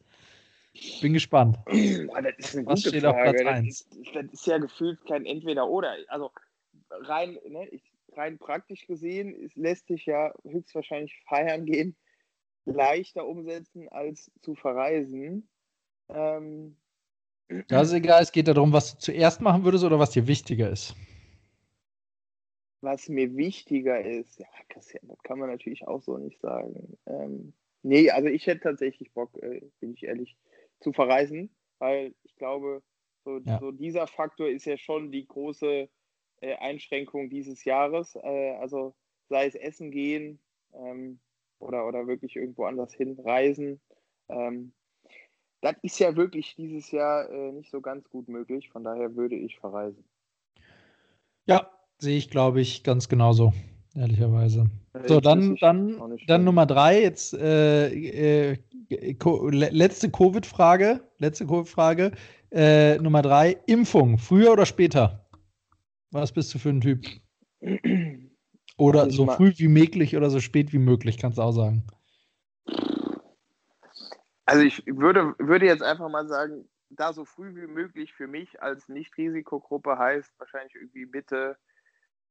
[1.01, 1.59] Bin gespannt.
[1.67, 3.29] Boah, das ist eine Was gute steht Frage.
[3.29, 3.89] auf Platz 1?
[3.91, 5.97] Das, das, ist ja gefühlt kein Entweder-Oder.
[6.09, 6.31] Also
[6.91, 7.83] rein, ne, ich,
[8.15, 11.97] rein praktisch gesehen ist, lässt sich ja höchstwahrscheinlich feiern gehen
[12.65, 15.49] leichter umsetzen als zu verreisen.
[16.09, 16.77] Ähm,
[17.69, 20.71] das ist egal, es geht darum, was du zuerst machen würdest oder was dir wichtiger
[20.71, 20.95] ist.
[22.81, 26.97] Was mir wichtiger ist, ja, Christian, das kann man natürlich auch so nicht sagen.
[27.07, 30.37] Ähm, nee, also ich hätte tatsächlich Bock, äh, bin ich ehrlich,
[30.83, 32.83] zu verreisen, weil ich glaube,
[33.25, 33.59] so, ja.
[33.59, 35.89] so dieser Faktor ist ja schon die große
[36.41, 38.17] äh, Einschränkung dieses Jahres.
[38.17, 38.95] Äh, also
[39.29, 40.41] sei es Essen gehen
[40.75, 41.21] ähm,
[41.59, 43.81] oder, oder wirklich irgendwo anders hin reisen.
[44.29, 44.73] Ähm,
[45.61, 48.69] das ist ja wirklich dieses Jahr äh, nicht so ganz gut möglich.
[48.71, 50.05] Von daher würde ich verreisen.
[51.47, 53.53] Ja, sehe ich, glaube ich, ganz genauso,
[53.95, 54.67] ehrlicherweise.
[55.07, 57.03] So, dann, dann, dann Nummer drei.
[57.03, 58.59] Jetzt äh, äh,
[58.91, 61.01] letzte Covid-Frage.
[61.19, 62.13] Letzte Covid-Frage.
[62.51, 63.57] Äh, Nummer drei.
[63.67, 64.19] Impfung.
[64.19, 65.27] Früher oder später?
[66.11, 67.07] Was bist du für ein Typ?
[68.77, 71.85] Oder so früh wie möglich oder so spät wie möglich, kannst du auch sagen.
[74.45, 78.61] Also ich würde, würde jetzt einfach mal sagen, da so früh wie möglich für mich
[78.63, 81.57] als Nicht-Risikogruppe heißt wahrscheinlich irgendwie Mitte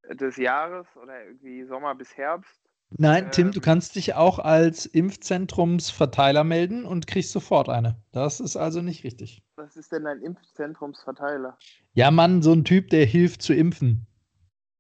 [0.10, 2.62] des Jahres oder irgendwie Sommer bis Herbst.
[2.98, 7.96] Nein, ähm, Tim, du kannst dich auch als Impfzentrumsverteiler melden und kriegst sofort eine.
[8.12, 9.42] Das ist also nicht richtig.
[9.56, 11.58] Was ist denn ein Impfzentrumsverteiler?
[11.94, 14.08] Ja, Mann, so ein Typ, der hilft zu impfen.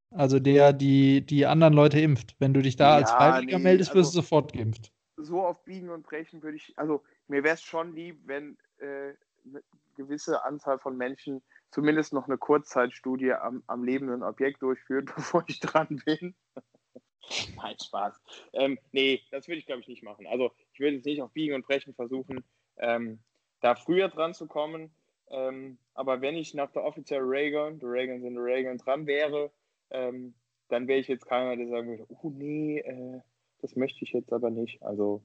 [0.09, 2.35] Also der, die die anderen Leute impft.
[2.39, 4.91] Wenn du dich da ja, als Freiwilliger nee, meldest, wirst also, du sofort geimpft.
[5.15, 9.13] So auf Biegen und Brechen würde ich, also mir wäre es schon lieb, wenn äh,
[9.45, 9.63] eine
[9.95, 15.59] gewisse Anzahl von Menschen zumindest noch eine Kurzzeitstudie am, am lebenden Objekt durchführt, bevor ich
[15.59, 16.35] dran bin.
[17.55, 18.21] Nein, Spaß.
[18.53, 20.27] Ähm, nee, das würde ich glaube ich nicht machen.
[20.27, 22.43] Also ich würde jetzt nicht auf Biegen und Brechen versuchen,
[22.77, 23.19] ähm,
[23.61, 24.91] da früher dran zu kommen.
[25.29, 29.51] Ähm, aber wenn ich nach der offiziellen Regeln, die Regeln sind die Regeln, dran wäre,
[29.91, 30.33] ähm,
[30.67, 33.21] dann wäre ich jetzt keiner, der sagen würde, oh nee, äh,
[33.59, 34.81] das möchte ich jetzt aber nicht.
[34.83, 35.23] Also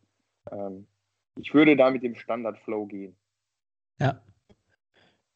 [0.53, 0.87] ähm,
[1.37, 3.17] ich würde da mit dem Standard-Flow gehen.
[3.99, 4.23] Ja.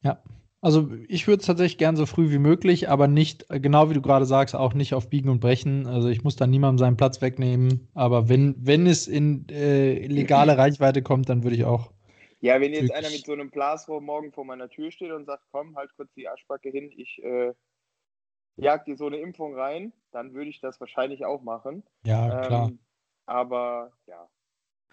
[0.01, 0.21] Ja.
[0.61, 4.01] Also ich würde es tatsächlich gern so früh wie möglich, aber nicht, genau wie du
[4.01, 5.87] gerade sagst, auch nicht auf Biegen und Brechen.
[5.87, 7.87] Also ich muss da niemandem seinen Platz wegnehmen.
[7.95, 11.91] Aber wenn, wenn es in äh, legale Reichweite kommt, dann würde ich auch.
[12.41, 15.43] Ja, wenn jetzt einer mit so einem Blasrohr morgen vor meiner Tür steht und sagt,
[15.51, 17.53] komm, halt kurz die Arschbacke hin, ich äh,
[18.57, 21.83] jagt dir so eine Impfung rein, dann würde ich das wahrscheinlich auch machen.
[22.05, 22.67] Ja, klar.
[22.67, 22.79] Ähm,
[23.25, 24.27] aber ja,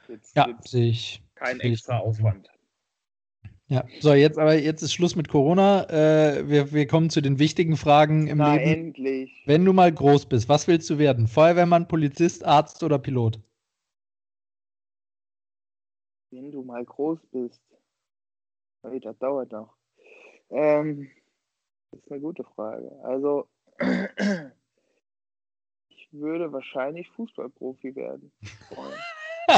[0.09, 1.23] jetzt, ja, jetzt sehe ich.
[1.35, 2.49] Kein extra Aufwand.
[3.71, 5.85] Ja, so, jetzt aber jetzt ist Schluss mit Corona.
[5.91, 8.71] Äh, wir, wir kommen zu den wichtigen Fragen im Na, Leben.
[8.71, 9.43] endlich.
[9.45, 11.27] Wenn du mal groß bist, was willst du werden?
[11.27, 13.39] Feuerwehrmann, Polizist, Arzt oder Pilot?
[16.31, 17.61] Wenn du mal groß bist.
[18.83, 19.75] Hey, das dauert noch.
[20.51, 21.11] Ähm,
[21.91, 22.91] das ist eine gute Frage.
[23.03, 23.49] Also,
[25.91, 28.33] ich würde wahrscheinlich Fußballprofi werden.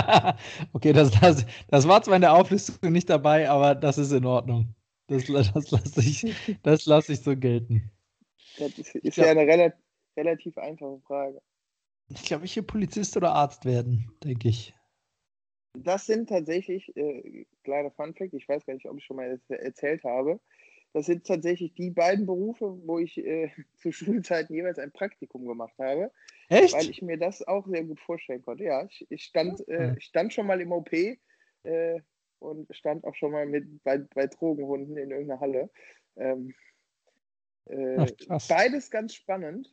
[0.72, 4.24] okay, das, das, das war zwar in der Auflistung nicht dabei, aber das ist in
[4.24, 4.74] Ordnung.
[5.06, 7.90] Das, das lasse ich, lass ich so gelten.
[8.58, 9.80] Das ist, ist glaub, ja eine relativ,
[10.16, 11.40] relativ einfache Frage.
[12.10, 14.74] Ich glaube, ich will Polizist oder Arzt werden, denke ich.
[15.78, 20.02] Das sind tatsächlich, äh, kleiner Funfact, ich weiß gar nicht, ob ich schon mal erzählt
[20.04, 20.40] habe,
[20.92, 25.74] das sind tatsächlich die beiden Berufe, wo ich äh, zu Schulzeiten jeweils ein Praktikum gemacht
[25.78, 26.10] habe.
[26.48, 26.74] Echt?
[26.74, 28.64] Weil ich mir das auch sehr gut vorstellen konnte.
[28.64, 32.00] Ja, ich, ich stand, äh, stand schon mal im OP äh,
[32.40, 35.70] und stand auch schon mal mit, bei, bei Drogenhunden in irgendeinerLle.
[36.16, 36.54] Ähm,
[37.66, 39.72] äh, Ach, beides ganz spannend.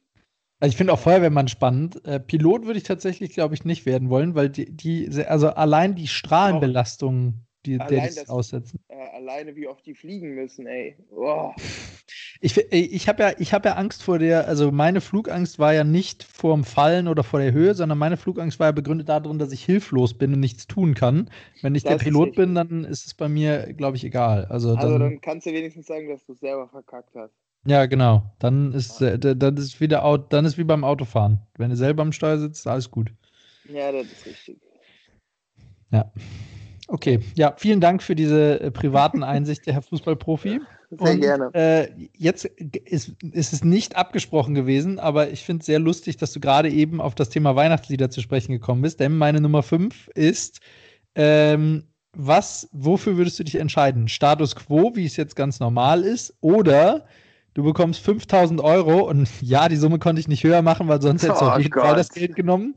[0.60, 2.04] Also ich finde auch Feuerwehrmann spannend.
[2.06, 5.96] Äh, Pilot würde ich tatsächlich, glaube ich, nicht werden wollen, weil die, die also allein
[5.96, 8.80] die Strahlenbelastung die, der das aussetzen.
[8.88, 10.96] Äh, alleine wie oft die fliegen müssen, ey.
[11.12, 11.52] Oh.
[12.40, 16.24] Ich, ich habe ja, hab ja Angst vor der, also meine Flugangst war ja nicht
[16.24, 19.52] vor dem Fallen oder vor der Höhe, sondern meine Flugangst war ja begründet darin, dass
[19.52, 21.30] ich hilflos bin und nichts tun kann.
[21.62, 24.46] Wenn ich das der Pilot bin, dann ist es bei mir, glaube ich, egal.
[24.46, 27.34] Also, also dann, dann, kannst du wenigstens sagen, dass du es selber verkackt hast.
[27.66, 28.24] Ja, genau.
[28.40, 31.42] Dann ist, äh, dann ist wieder dann ist wie beim Autofahren.
[31.58, 33.12] Wenn du selber am Steuer sitzt, alles gut.
[33.68, 34.58] Ja, das ist richtig.
[35.92, 36.12] Ja.
[36.88, 40.62] Okay, ja, vielen Dank für diese äh, privaten Einsichten, Herr Fußballprofi.
[40.90, 41.50] Sehr Und, gerne.
[41.54, 46.32] Äh, jetzt ist, ist, es nicht abgesprochen gewesen, aber ich finde es sehr lustig, dass
[46.32, 50.08] du gerade eben auf das Thema Weihnachtslieder zu sprechen gekommen bist, denn meine Nummer 5
[50.16, 50.62] ist,
[51.16, 51.84] ähm,
[52.14, 54.08] was, wofür würdest du dich entscheiden?
[54.08, 57.06] Status quo, wie es jetzt ganz normal ist, oder
[57.54, 61.24] du bekommst 5000 Euro und ja, die Summe konnte ich nicht höher machen, weil sonst
[61.24, 62.76] hättest du oh auf jeden Fall das Geld genommen.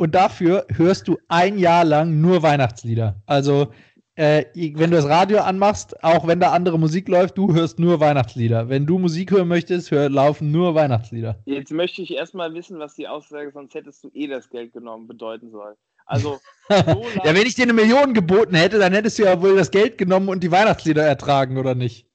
[0.00, 3.20] Und dafür hörst du ein Jahr lang nur Weihnachtslieder.
[3.26, 3.70] Also
[4.14, 8.00] äh, wenn du das Radio anmachst, auch wenn da andere Musik läuft, du hörst nur
[8.00, 8.70] Weihnachtslieder.
[8.70, 11.42] Wenn du Musik hören möchtest, hör, laufen nur Weihnachtslieder.
[11.44, 15.06] Jetzt möchte ich erstmal wissen, was die Aussage, sonst hättest du eh das Geld genommen,
[15.06, 15.76] bedeuten soll.
[16.06, 16.38] Also,
[16.70, 19.70] so ja, wenn ich dir eine Million geboten hätte, dann hättest du ja wohl das
[19.70, 22.06] Geld genommen und die Weihnachtslieder ertragen, oder nicht?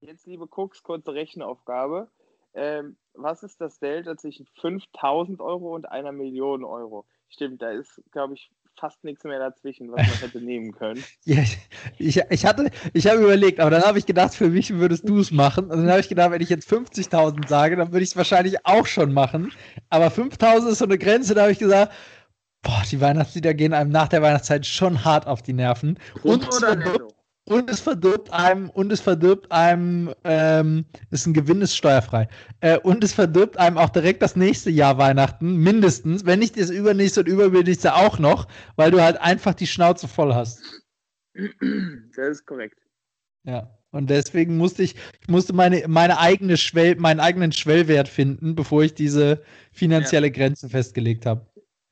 [0.00, 2.08] Jetzt, liebe Cooks, kurze Rechenaufgabe.
[2.54, 7.04] Ähm, was ist das Delta zwischen 5000 Euro und einer Million Euro?
[7.28, 11.04] Stimmt, da ist, glaube ich, fast nichts mehr dazwischen, was man hätte nehmen können.
[11.24, 11.42] Ja,
[11.98, 15.18] ich, ich hatte, ich habe überlegt, aber dann habe ich gedacht, für mich würdest du
[15.18, 15.64] es machen.
[15.64, 18.64] Und dann habe ich gedacht, wenn ich jetzt 50.000 sage, dann würde ich es wahrscheinlich
[18.64, 19.52] auch schon machen.
[19.90, 21.92] Aber 5.000 ist so eine Grenze, da habe ich gesagt,
[22.62, 25.98] boah, die Weihnachtslieder gehen einem nach der Weihnachtszeit schon hart auf die Nerven.
[26.22, 27.08] Und, oder netto?
[27.48, 32.28] Und es verdirbt einem, und es verdirbt einem, ähm, ist ein Gewinn, ist steuerfrei.
[32.60, 36.70] Äh, und es verdirbt einem auch direkt das nächste Jahr Weihnachten, mindestens, wenn nicht das
[36.70, 40.62] übernächste und übernächste auch noch, weil du halt einfach die Schnauze voll hast.
[41.34, 42.78] Das ist korrekt.
[43.44, 43.74] Ja.
[43.90, 48.82] Und deswegen musste ich, ich musste meine, meine eigene Schwell, meinen eigenen Schwellwert finden, bevor
[48.82, 49.42] ich diese
[49.72, 50.32] finanzielle ja.
[50.32, 51.46] Grenze festgelegt habe.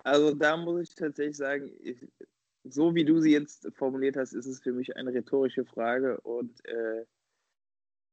[0.04, 1.96] Also da muss ich tatsächlich sagen, ich,
[2.68, 6.64] so wie du sie jetzt formuliert hast, ist es für mich eine rhetorische Frage und
[6.66, 7.04] äh,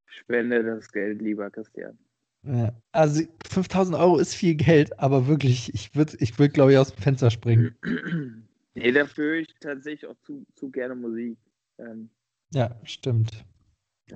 [0.05, 1.97] spende das Geld lieber, Christian.
[2.45, 6.77] Ja, also 5000 Euro ist viel Geld, aber wirklich, ich würde, ich würd, glaube ich,
[6.77, 7.75] aus dem Fenster springen.
[8.73, 11.37] nee, dafür höre ich tatsächlich auch zu, zu gerne Musik.
[11.79, 12.09] Ähm,
[12.53, 13.45] ja, stimmt.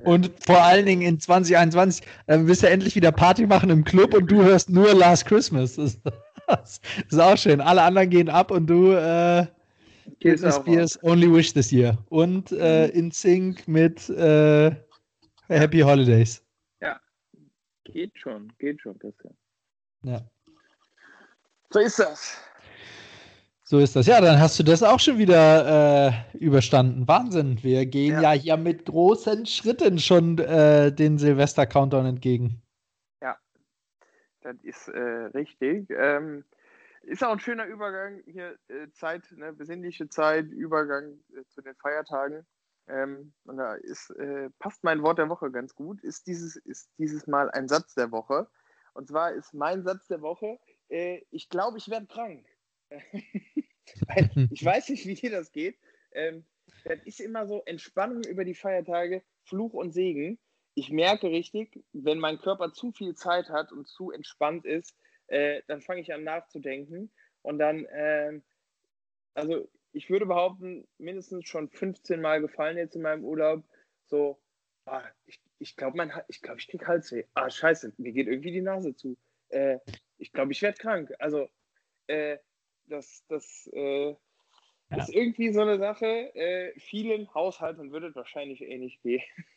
[0.04, 4.14] Und vor allen Dingen in 2021 äh, willst du endlich wieder Party machen im Club
[4.14, 5.76] und du hörst nur Last Christmas.
[5.76, 5.98] Das,
[6.48, 7.62] das ist auch schön.
[7.62, 9.48] Alle anderen gehen ab und du äh,
[10.20, 11.98] Britney Spears Only Wish This Year.
[12.10, 12.94] Und äh, mhm.
[12.94, 14.72] in Sync mit äh,
[15.48, 16.44] Happy Holidays.
[16.82, 17.00] Ja,
[17.86, 19.34] geht schon, geht schon, Christian.
[20.04, 20.22] Ja.
[21.70, 22.38] So ist das.
[23.64, 24.08] So ist das.
[24.08, 27.06] Ja, dann hast du das auch schon wieder äh, überstanden.
[27.06, 27.62] Wahnsinn.
[27.64, 28.34] Wir gehen ja.
[28.34, 32.62] ja, hier mit großen Schritten schon äh, den Silvester-Countdown entgegen.
[33.22, 33.38] Ja,
[34.42, 35.00] das ist äh,
[35.34, 35.90] richtig.
[35.90, 36.46] Ähm,
[37.08, 41.76] ist auch ein schöner Übergang hier, äh, Zeit, ne, besinnliche Zeit, Übergang äh, zu den
[41.76, 42.46] Feiertagen.
[42.88, 46.02] Ähm, und da ist, äh, passt mein Wort der Woche ganz gut.
[46.04, 48.50] Ist dieses, ist dieses Mal ein Satz der Woche.
[48.94, 52.46] Und zwar ist mein Satz der Woche, äh, ich glaube, ich werde krank.
[54.52, 55.78] ich weiß nicht, wie dir das geht.
[56.12, 56.46] Ähm,
[56.84, 60.40] das ist immer so Entspannung über die Feiertage, Fluch und Segen.
[60.74, 64.96] Ich merke richtig, wenn mein Körper zu viel Zeit hat und zu entspannt ist,
[65.28, 67.12] äh, dann fange ich an nachzudenken
[67.42, 68.40] und dann, äh,
[69.34, 73.64] also ich würde behaupten, mindestens schon 15 Mal gefallen jetzt in meinem Urlaub,
[74.06, 74.40] so,
[74.86, 77.24] ah, ich, ich glaube, ich, glaub, ich kriege Halsweh.
[77.34, 79.18] Ah, scheiße, mir geht irgendwie die Nase zu.
[79.50, 79.80] Äh,
[80.18, 81.14] ich glaube, ich werde krank.
[81.20, 81.50] Also,
[82.08, 82.38] äh,
[82.86, 84.18] das, das äh, ja.
[84.98, 86.06] ist irgendwie so eine Sache.
[86.36, 89.24] Äh, vielen Haushalten würde es wahrscheinlich ähnlich gehen.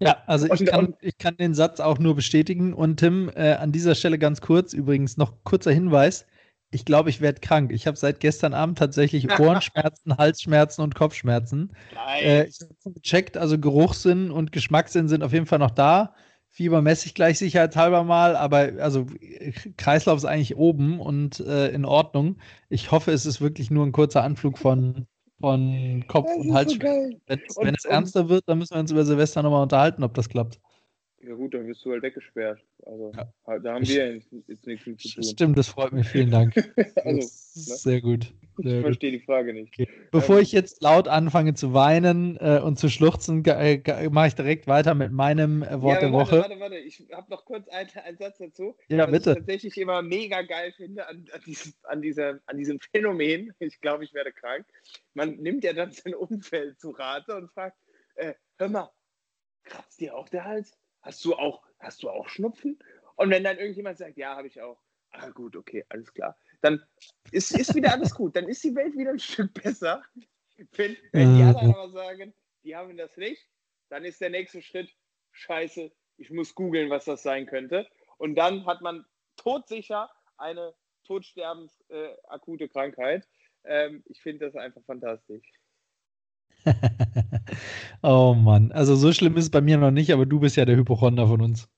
[0.00, 2.74] Ja, also ich kann, ich kann den Satz auch nur bestätigen.
[2.74, 6.26] Und Tim, äh, an dieser Stelle ganz kurz, übrigens noch kurzer Hinweis.
[6.70, 7.70] Ich glaube, ich werde krank.
[7.72, 11.72] Ich habe seit gestern Abend tatsächlich Ohrenschmerzen, Halsschmerzen und Kopfschmerzen.
[12.20, 16.14] Äh, ich habe gecheckt, also Geruchssinn und Geschmackssinn sind auf jeden Fall noch da.
[16.50, 19.06] Fieber messe ich gleich sicherheitshalber mal, aber also
[19.76, 22.38] Kreislauf ist eigentlich oben und äh, in Ordnung.
[22.68, 25.06] Ich hoffe, es ist wirklich nur ein kurzer Anflug von
[25.40, 26.72] von Kopf und Hals.
[26.72, 26.78] So
[27.26, 30.28] wenn, wenn es ernster wird, dann müssen wir uns über Silvester nochmal unterhalten, ob das
[30.28, 30.60] klappt.
[31.26, 32.60] Ja gut, dann wirst du halt weggesperrt.
[32.84, 33.58] Also ja.
[33.58, 35.24] da haben wir jetzt nichts mit zu tun.
[35.24, 36.06] Stimmt, das freut mich.
[36.06, 36.54] Vielen Dank.
[36.96, 37.22] also, ne?
[37.22, 38.34] Sehr gut.
[38.58, 39.72] Sehr ich verstehe die Frage nicht.
[39.72, 39.88] Okay.
[40.10, 44.34] Bevor ähm, ich jetzt laut anfange zu weinen äh, und zu schluchzen, äh, mache ich
[44.34, 46.40] direkt weiter mit meinem äh, Wort ja, der warte, Woche.
[46.42, 48.76] Warte, warte, ich habe noch kurz einen, einen, Satz dazu.
[48.88, 49.30] Ja, bitte.
[49.30, 53.52] ich tatsächlich immer mega geil finde an, an, diesem, an, dieser, an diesem Phänomen.
[53.60, 54.66] Ich glaube, ich werde krank.
[55.14, 57.78] Man nimmt ja dann sein Umfeld zu Rate und fragt:
[58.16, 58.90] äh, Hör mal,
[59.64, 60.76] kratzt dir auch der Hals?
[61.04, 62.78] Hast du auch, hast du auch Schnupfen?
[63.16, 64.80] Und wenn dann irgendjemand sagt: Ja, habe ich auch.
[65.10, 66.82] Ah, gut, okay, alles klar dann
[67.30, 68.34] ist, ist wieder alles gut.
[68.34, 70.02] Dann ist die Welt wieder ein Stück besser.
[70.72, 72.32] Wenn, wenn die anderen aber sagen,
[72.62, 73.46] die haben das nicht,
[73.90, 74.90] dann ist der nächste Schritt,
[75.32, 77.86] scheiße, ich muss googeln, was das sein könnte.
[78.16, 79.04] Und dann hat man
[79.36, 80.74] todsicher eine
[81.04, 83.28] todsterbensakute äh, Krankheit.
[83.64, 85.46] Ähm, ich finde das einfach fantastisch.
[88.04, 90.64] oh Mann, also so schlimm ist es bei mir noch nicht, aber du bist ja
[90.64, 91.68] der Hypochonder von uns.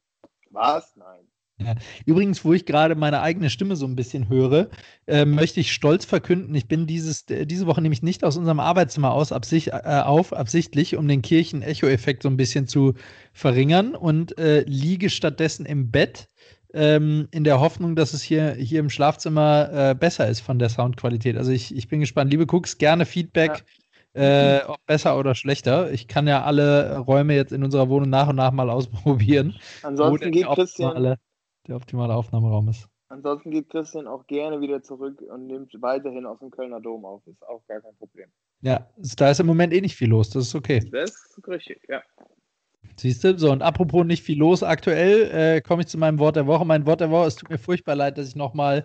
[0.50, 0.96] Was?
[0.96, 1.26] Nein.
[1.58, 1.74] Ja.
[2.04, 4.68] Übrigens, wo ich gerade meine eigene Stimme so ein bisschen höre,
[5.06, 8.60] äh, möchte ich stolz verkünden, ich bin dieses, äh, diese Woche nämlich nicht aus unserem
[8.60, 12.92] Arbeitszimmer aus absicht, äh, auf, absichtlich, um den Kirchen-Echo-Effekt so ein bisschen zu
[13.32, 16.28] verringern und äh, liege stattdessen im Bett
[16.74, 20.68] ähm, in der Hoffnung, dass es hier, hier im Schlafzimmer äh, besser ist von der
[20.68, 21.38] Soundqualität.
[21.38, 22.30] Also ich, ich bin gespannt.
[22.30, 23.64] Liebe Cooks, gerne Feedback, ja.
[24.16, 25.92] Äh, ob besser oder schlechter.
[25.92, 29.54] Ich kann ja alle Räume jetzt in unserer Wohnung nach und nach mal ausprobieren.
[29.82, 30.90] Ansonsten geht Christian.
[30.90, 31.18] Optimale,
[31.68, 32.88] der optimale Aufnahmeraum ist.
[33.08, 37.24] Ansonsten geht Christian auch gerne wieder zurück und nimmt weiterhin aus dem Kölner Dom auf.
[37.26, 38.28] Ist auch gar kein Problem.
[38.62, 40.30] Ja, da ist im Moment eh nicht viel los.
[40.30, 40.80] Das ist okay.
[40.90, 42.02] Das ist richtig, ja.
[42.96, 43.38] Siehst du?
[43.38, 46.64] So, und apropos nicht viel los aktuell, äh, komme ich zu meinem Wort der Woche.
[46.64, 48.84] Mein Wort der Woche, es tut mir furchtbar leid, dass ich nochmal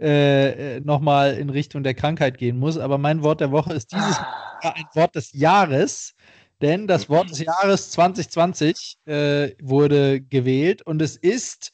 [0.00, 1.00] äh, äh noch
[1.32, 4.72] in Richtung der Krankheit gehen muss, aber mein Wort der Woche ist dieses ah.
[4.74, 6.14] ein Wort des Jahres,
[6.60, 11.72] denn das Wort des Jahres 2020 äh, wurde gewählt und es ist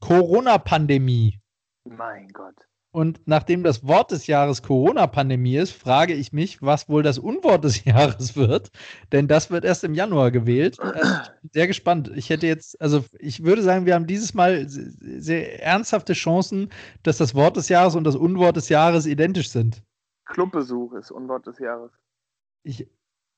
[0.00, 1.40] Corona-Pandemie.
[1.84, 2.67] Mein Gott.
[2.98, 7.62] Und nachdem das Wort des Jahres Corona-Pandemie ist, frage ich mich, was wohl das Unwort
[7.62, 8.72] des Jahres wird.
[9.12, 10.80] Denn das wird erst im Januar gewählt.
[10.80, 11.04] Äh,
[11.52, 12.10] sehr gespannt.
[12.16, 16.72] Ich hätte jetzt, also ich würde sagen, wir haben dieses Mal sehr ernsthafte Chancen,
[17.04, 19.80] dass das Wort des Jahres und das Unwort des Jahres identisch sind.
[20.24, 21.92] Clubbesuch ist Unwort des Jahres.
[22.64, 22.84] Ich,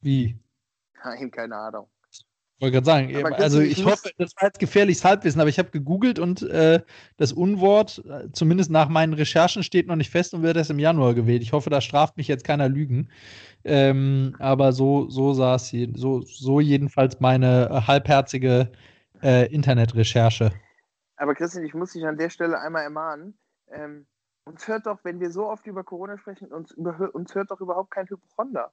[0.00, 0.38] wie?
[1.04, 1.86] Nein, keine Ahnung.
[2.60, 5.70] Wollte gerade sagen, aber also ich hoffe, das war jetzt gefährliches Halbwissen, aber ich habe
[5.70, 6.82] gegoogelt und äh,
[7.16, 10.78] das Unwort, äh, zumindest nach meinen Recherchen, steht noch nicht fest und wird erst im
[10.78, 11.42] Januar gewählt.
[11.42, 13.08] Ich hoffe, da straft mich jetzt keiner Lügen.
[13.64, 18.70] Ähm, aber so, so sah es, so, so jedenfalls meine äh, halbherzige
[19.22, 20.52] äh, Internetrecherche.
[21.16, 23.38] Aber Christian, ich muss dich an der Stelle einmal ermahnen.
[23.72, 24.06] Ähm,
[24.44, 27.60] uns hört doch, wenn wir so oft über Corona sprechen, uns, über, uns hört doch
[27.60, 28.70] überhaupt kein Hypochonder.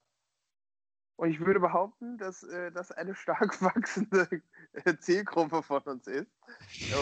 [1.18, 4.28] Und ich würde behaupten, dass äh, das eine stark wachsende
[4.72, 6.30] äh, Zielgruppe von uns ist.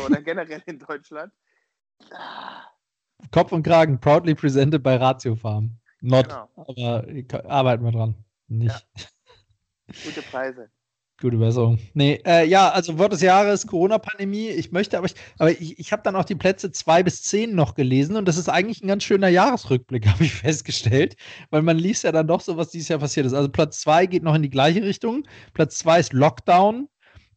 [0.06, 1.32] Oder generell in Deutschland.
[3.30, 5.78] Kopf und Kragen, proudly presented bei Ratio Farm.
[6.00, 6.48] Not, genau.
[6.56, 8.14] aber arbeiten wir dran.
[8.48, 8.86] Nicht.
[8.96, 9.94] Ja.
[10.04, 10.70] Gute Preise.
[11.18, 11.78] Gute Besserung.
[11.94, 14.48] Nee, äh, ja, also Wort des Jahres, Corona-Pandemie.
[14.50, 17.54] Ich möchte, aber ich, aber ich, ich habe dann auch die Plätze 2 bis 10
[17.54, 21.16] noch gelesen und das ist eigentlich ein ganz schöner Jahresrückblick, habe ich festgestellt,
[21.48, 23.32] weil man liest ja dann doch so, was dieses Jahr passiert ist.
[23.32, 25.26] Also Platz 2 geht noch in die gleiche Richtung.
[25.54, 26.86] Platz 2 ist Lockdown.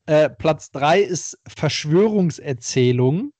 [0.07, 3.31] Äh, Platz 3 ist Verschwörungserzählung.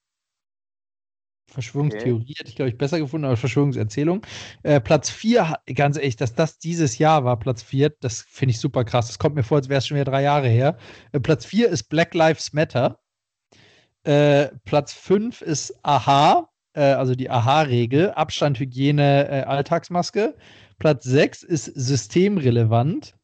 [1.50, 2.36] Verschwörungstheorie okay.
[2.38, 4.26] hätte ich, glaube ich, besser gefunden, aber Verschwörungserzählung.
[4.64, 8.60] Äh, Platz 4, ganz ehrlich, dass das dieses Jahr war, Platz 4, das finde ich
[8.60, 9.08] super krass.
[9.08, 10.78] Das kommt mir vor, als wäre es schon wieder drei Jahre her.
[11.12, 13.00] Äh, Platz 4 ist Black Lives Matter.
[14.04, 20.36] Äh, Platz 5 ist Aha, äh, also die Aha-Regel, Abstand, Hygiene, äh, Alltagsmaske.
[20.78, 23.16] Platz 6 ist systemrelevant.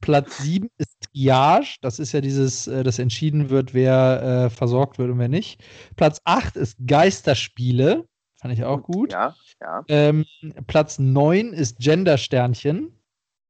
[0.00, 1.76] Platz 7 ist Triage.
[1.80, 5.62] Das ist ja dieses, äh, dass entschieden wird, wer äh, versorgt wird und wer nicht.
[5.96, 8.06] Platz 8 ist Geisterspiele.
[8.40, 9.12] Fand ich auch gut.
[9.12, 9.84] Ja, ja.
[9.88, 10.24] Ähm,
[10.66, 12.92] Platz 9 ist Gendersternchen.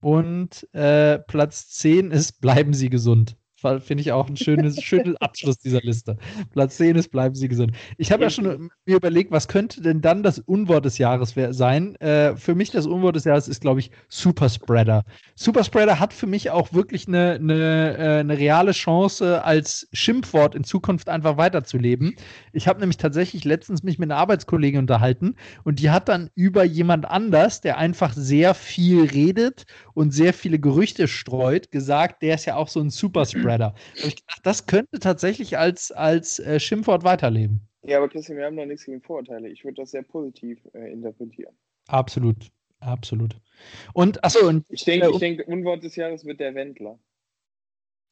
[0.01, 3.36] Und äh, Platz 10 ist Bleiben Sie gesund.
[3.61, 6.17] Finde ich auch ein schönes, schönes Abschluss dieser Liste.
[6.53, 7.73] Platz 10 ist, bleiben Sie gesund.
[7.97, 11.97] Ich habe ja schon mir überlegt, was könnte denn dann das Unwort des Jahres sein?
[11.97, 15.05] Äh, für mich das Unwort des Jahres ist, glaube ich, Superspreader.
[15.35, 20.63] Superspreader hat für mich auch wirklich eine, eine, äh, eine reale Chance, als Schimpfwort in
[20.63, 22.15] Zukunft einfach weiterzuleben.
[22.53, 25.35] Ich habe nämlich tatsächlich letztens mich mit einer Arbeitskollegin unterhalten
[25.65, 30.61] und die hat dann über jemand anders, der einfach sehr viel redet und sehr viele
[30.61, 33.47] Gerüchte streut, gesagt, der ist ja auch so ein Superspreader.
[33.59, 37.61] Da habe ich gedacht, das könnte tatsächlich als, als äh, Schimpfwort weiterleben.
[37.82, 39.49] Ja, aber Christian, wir haben noch nichts gegen Vorurteile.
[39.49, 41.55] Ich würde das sehr positiv äh, interpretieren.
[41.86, 43.36] Absolut, absolut.
[43.94, 44.66] Und, achso, und.
[44.68, 46.99] Ich denke, äh, ich denke, Unwort des Jahres wird der Wendler.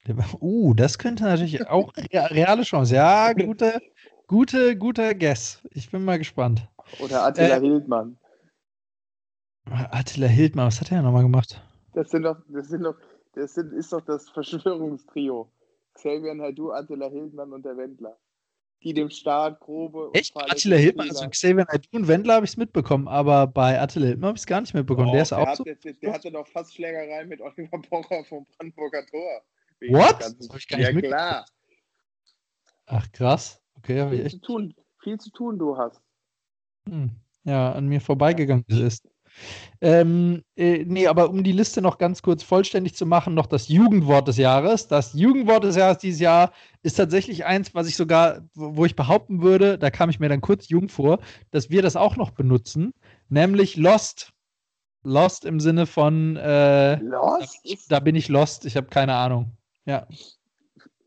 [0.41, 2.95] Uh, das könnte natürlich auch reale Chance.
[2.95, 3.81] Ja, gute,
[4.29, 5.61] gute, guter Guess.
[5.73, 6.69] Ich bin mal gespannt.
[7.01, 8.17] Oder Attila äh, Hildmann.
[9.69, 11.61] Attila Hildmann, was hat er nochmal gemacht?
[11.93, 12.97] Das sind doch, das sind doch,
[13.37, 15.53] das sind, ist doch das Verschwörungstrio.
[15.95, 18.19] Xavier Naidoo, Attila Hildmann und der Wendler.
[18.83, 20.11] Die dem Staat grobe.
[20.13, 20.37] Echt?
[20.37, 24.29] Attila Hildmann, also Xavier Naidoo und Wendler habe ich es mitbekommen, aber bei Attila Hildmann
[24.29, 25.09] habe ich es gar nicht mitbekommen.
[25.09, 25.65] Oh, der ist der auch hat, so.
[25.65, 29.43] Der, der, hatte doch fast Schlägerei mit Oliver Pocher vom Brandenburger Tor.
[29.89, 30.21] What?
[30.21, 31.47] Das habe ich gar nicht ja, klar.
[32.87, 33.63] Ach, krass.
[33.79, 36.01] Okay, viel zu tun, viel zu tun du hast.
[36.89, 37.11] Hm.
[37.45, 39.09] Ja, an mir vorbeigegangen ist.
[39.81, 43.69] Ähm, äh, nee, aber um die Liste noch ganz kurz vollständig zu machen, noch das
[43.69, 44.89] Jugendwort des Jahres.
[44.89, 49.43] Das Jugendwort des Jahres dieses Jahr ist tatsächlich eins, was ich sogar, wo ich behaupten
[49.43, 51.19] würde, da kam ich mir dann kurz jung vor,
[51.51, 52.95] dass wir das auch noch benutzen,
[53.29, 54.33] nämlich Lost.
[55.03, 57.61] Lost im Sinne von äh, Lost?
[57.65, 59.53] Da, da bin ich lost, ich habe keine Ahnung.
[59.85, 60.07] Ja.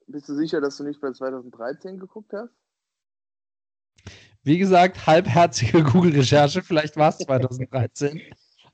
[0.08, 2.54] Bist du sicher, dass du nicht bei 2013 geguckt hast?
[4.44, 8.22] Wie gesagt, halbherzige Google-Recherche, vielleicht war es 2013.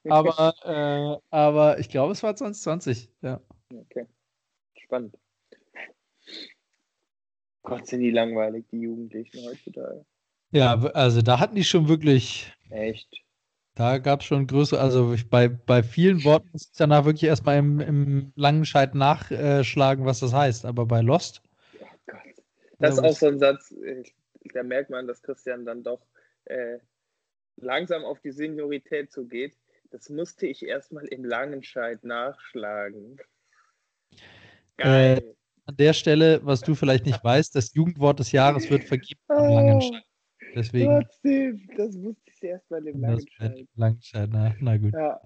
[0.09, 3.41] aber, äh, aber ich glaube, es war 2020, ja.
[3.73, 4.05] Okay.
[4.77, 5.17] Spannend.
[7.63, 10.05] Gott, sind die langweilig, die Jugendlichen heutzutage.
[10.51, 12.53] Ja, also da hatten die schon wirklich.
[12.69, 13.25] Echt?
[13.73, 17.23] Da gab es schon größere, also ich, bei, bei vielen Worten muss ich danach wirklich
[17.23, 20.65] erstmal im, im Langenscheid nachschlagen, was das heißt.
[20.65, 21.41] Aber bei Lost.
[21.81, 22.19] Oh Gott.
[22.79, 23.73] Das ist auch so ein Satz,
[24.53, 26.05] da merkt man, dass Christian dann doch
[26.45, 26.79] äh,
[27.57, 29.57] langsam auf die Seniorität zugeht.
[29.91, 33.17] Das musste ich erstmal im Langenscheid nachschlagen.
[34.77, 35.19] Geil.
[35.19, 35.35] Äh,
[35.67, 39.49] an der Stelle, was du vielleicht nicht weißt, das Jugendwort des Jahres wird vergeben am
[39.49, 40.03] Langenscheid.
[40.53, 41.01] Deswegen.
[41.01, 43.67] Trotzdem, das wusste ich erst mal im Langenscheid.
[43.75, 44.93] Langenscheid, na, na gut.
[44.93, 45.21] Ja.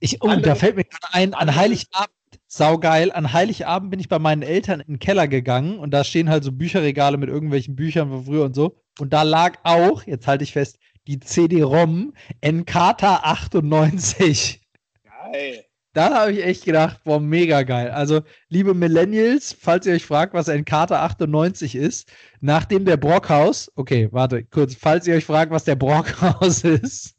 [0.00, 2.14] Ich, oh, da fällt mir gerade ein, an Heiligabend,
[2.56, 6.30] saugeil, an Heiligabend bin ich bei meinen Eltern in den Keller gegangen und da stehen
[6.30, 8.76] halt so Bücherregale mit irgendwelchen Büchern von früher und so.
[9.00, 14.62] Und da lag auch, jetzt halte ich fest, die CD-ROM Encarta 98.
[15.02, 15.64] Geil.
[15.94, 17.90] Da habe ich echt gedacht, boah, mega geil.
[17.90, 24.08] Also, liebe Millennials, falls ihr euch fragt, was Kater 98 ist, nachdem der Brockhaus, okay,
[24.10, 27.14] warte, kurz, falls ihr euch fragt, was der Brockhaus ist.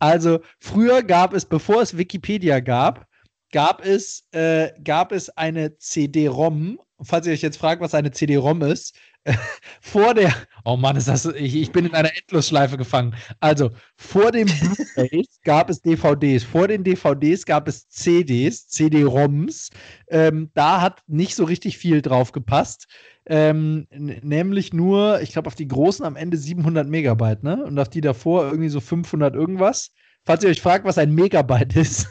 [0.00, 3.06] Also, früher gab es, bevor es Wikipedia gab,
[3.52, 6.80] gab es, äh, gab es eine CD-ROM.
[7.02, 8.94] Falls ihr euch jetzt fragt, was eine CD-ROM ist,
[9.80, 10.34] vor der,
[10.64, 13.14] oh Mann, ist das, ich, ich bin in einer Endlosschleife gefangen.
[13.40, 19.70] Also, vor den Blu-rays gab es DVDs, vor den DVDs gab es CDs, CD-ROMs.
[20.08, 22.86] Ähm, da hat nicht so richtig viel drauf gepasst.
[23.26, 27.62] Ähm, nämlich nur, ich glaube, auf die großen am Ende 700 Megabyte, ne?
[27.64, 29.92] Und auf die davor irgendwie so 500 irgendwas.
[30.24, 32.08] Falls ihr euch fragt, was ein Megabyte ist.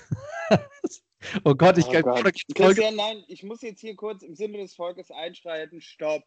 [1.43, 2.03] Oh Gott, ich oh kann.
[2.03, 2.33] Gott.
[2.55, 5.81] Christian, nein, ich muss jetzt hier kurz im Sinne des Volkes einschreiten.
[5.81, 6.23] Stopp.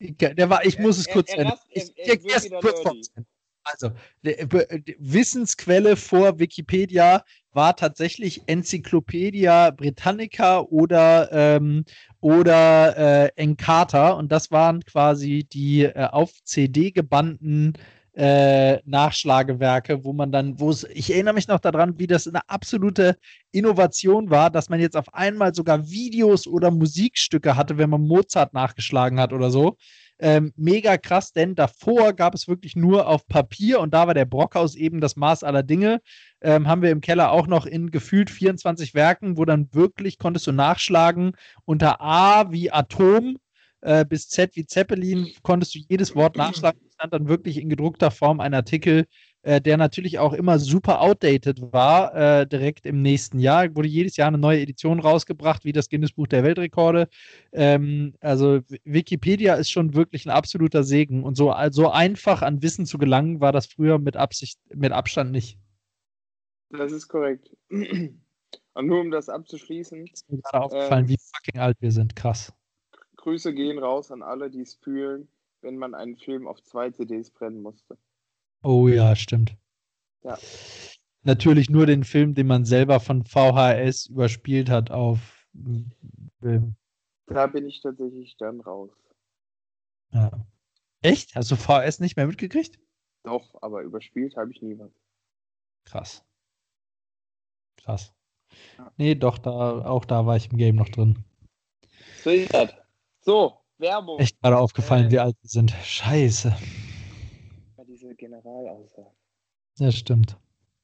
[0.00, 3.10] Der war, ich muss es kurz er, ich, ich, ich kurz
[3.62, 3.90] Also,
[4.22, 11.84] die Wissensquelle vor Wikipedia war tatsächlich Enzyklopädia Britannica oder, ähm,
[12.20, 17.74] oder äh, Encarta und das waren quasi die äh, auf CD gebannten
[18.14, 22.48] äh, Nachschlagewerke, wo man dann, wo es, ich erinnere mich noch daran, wie das eine
[22.48, 23.16] absolute
[23.50, 28.54] Innovation war, dass man jetzt auf einmal sogar Videos oder Musikstücke hatte, wenn man Mozart
[28.54, 29.76] nachgeschlagen hat oder so.
[30.20, 34.26] Ähm, mega krass, denn davor gab es wirklich nur auf Papier und da war der
[34.26, 36.00] Brockhaus eben das Maß aller Dinge.
[36.40, 40.46] Ähm, haben wir im Keller auch noch in gefühlt 24 Werken, wo dann wirklich konntest
[40.46, 41.32] du nachschlagen
[41.64, 43.38] unter A wie Atom
[43.84, 46.80] äh, bis Z wie Zeppelin konntest du jedes Wort nachschlagen.
[46.94, 49.04] stand dann wirklich in gedruckter Form ein Artikel,
[49.42, 53.76] äh, der natürlich auch immer super outdated war, äh, direkt im nächsten Jahr.
[53.76, 57.08] Wurde jedes Jahr eine neue Edition rausgebracht, wie das Guinness Buch der Weltrekorde.
[57.52, 61.22] Ähm, also Wikipedia ist schon wirklich ein absoluter Segen.
[61.22, 65.30] Und so, so einfach an Wissen zu gelangen, war das früher mit Absicht, mit Abstand
[65.30, 65.58] nicht.
[66.70, 67.50] Das ist korrekt.
[68.76, 70.06] Und nur um das abzuschließen.
[70.06, 72.16] Ist mir gerade aufgefallen, äh, wie fucking alt wir sind.
[72.16, 72.52] Krass.
[73.24, 75.28] Grüße gehen raus an alle, die es fühlen,
[75.62, 77.96] wenn man einen Film auf zwei CDs brennen musste.
[78.62, 79.56] Oh ja, stimmt.
[80.22, 80.38] Ja.
[81.22, 85.48] Natürlich nur den Film, den man selber von VHS überspielt hat auf
[86.40, 86.76] Film.
[87.26, 88.90] Da bin ich tatsächlich dann raus.
[90.12, 90.30] Ja.
[91.00, 91.34] Echt?
[91.34, 92.78] Hast du VHS nicht mehr mitgekriegt?
[93.22, 94.90] Doch, aber überspielt habe ich nie was.
[95.86, 96.22] Krass.
[97.78, 98.14] Krass.
[98.76, 98.92] Ja.
[98.98, 101.24] Nee, doch, da, auch da war ich im Game noch drin.
[102.22, 102.83] So ist das.
[103.24, 104.18] So, Werbung.
[104.18, 105.70] Echt gerade aufgefallen, äh, wie alt wir sind.
[105.70, 106.54] Scheiße.
[107.86, 109.10] Diese Generalaussage.
[109.78, 110.36] Ja, stimmt.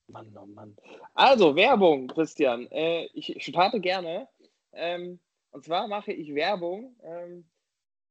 [0.09, 0.75] Mann, oh Mann.
[1.13, 2.67] Also, Werbung, Christian.
[2.71, 4.27] Äh, ich starte gerne.
[4.73, 5.21] Ähm,
[5.51, 6.97] und zwar mache ich Werbung.
[7.03, 7.45] Ähm,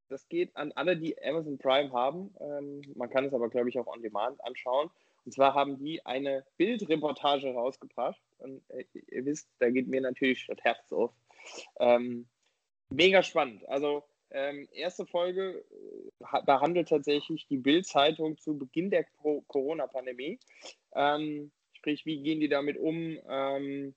[0.09, 2.31] das geht an alle, die Amazon Prime haben.
[2.39, 4.91] Ähm, man kann es aber, glaube ich, auch on demand anschauen.
[5.25, 8.21] Und zwar haben die eine Bildreportage rausgebracht.
[8.37, 11.11] Und äh, ihr wisst, da geht mir natürlich das Herz auf.
[11.79, 12.27] Ähm,
[12.89, 13.67] mega spannend.
[13.69, 19.05] Also ähm, erste Folge äh, behandelt tatsächlich die Bild-Zeitung zu Beginn der
[19.47, 20.39] Corona-Pandemie.
[20.93, 23.17] Ähm, sprich, wie gehen die damit um?
[23.27, 23.95] Ähm,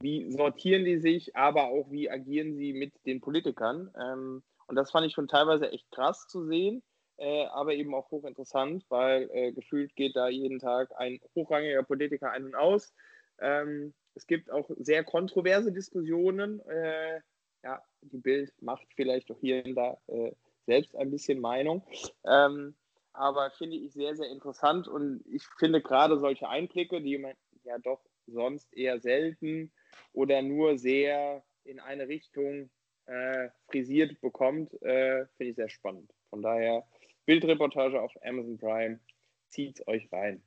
[0.00, 3.90] wie sortieren die sich, aber auch wie agieren sie mit den Politikern?
[3.98, 6.82] Ähm, und das fand ich schon teilweise echt krass zu sehen,
[7.18, 12.30] äh, aber eben auch hochinteressant, weil äh, gefühlt geht da jeden Tag ein hochrangiger Politiker
[12.30, 12.92] ein und aus.
[13.38, 16.60] Ähm, es gibt auch sehr kontroverse Diskussionen.
[16.60, 17.20] Äh,
[17.62, 17.82] ja,
[18.16, 20.32] die Bild macht vielleicht auch hier und da äh,
[20.66, 21.82] selbst ein bisschen Meinung.
[22.24, 22.74] Ähm,
[23.12, 27.32] aber finde ich sehr, sehr interessant und ich finde gerade solche Einblicke, die man
[27.64, 29.72] ja doch sonst eher selten
[30.12, 32.70] oder nur sehr in eine Richtung
[33.06, 36.12] äh, frisiert bekommt, äh, finde ich sehr spannend.
[36.30, 36.84] Von daher
[37.24, 39.00] Bildreportage auf Amazon Prime,
[39.48, 40.42] zieht euch rein.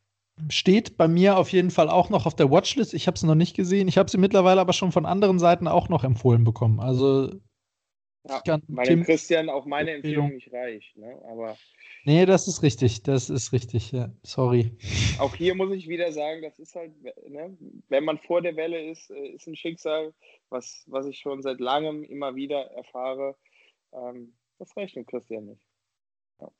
[0.49, 2.93] Steht bei mir auf jeden Fall auch noch auf der Watchlist.
[2.93, 3.88] Ich habe sie noch nicht gesehen.
[3.89, 6.80] Ich habe sie mittlerweile aber schon von anderen Seiten auch noch empfohlen bekommen.
[6.80, 7.32] Also
[8.30, 10.95] Ja, kann weil Tim Christian auch meine Empfehlung nicht reicht.
[10.97, 11.19] Ne?
[11.30, 11.57] Aber
[12.05, 13.03] nee, das ist richtig.
[13.03, 13.91] Das ist richtig.
[13.91, 14.11] Ja.
[14.23, 14.77] Sorry.
[15.19, 16.91] Auch hier muss ich wieder sagen, das ist halt,
[17.27, 17.57] ne?
[17.89, 20.13] wenn man vor der Welle ist, äh, ist ein Schicksal,
[20.49, 23.36] was, was ich schon seit langem immer wieder erfahre.
[23.93, 25.61] Ähm, das rechnet Christian nicht.
[26.39, 26.51] Ja.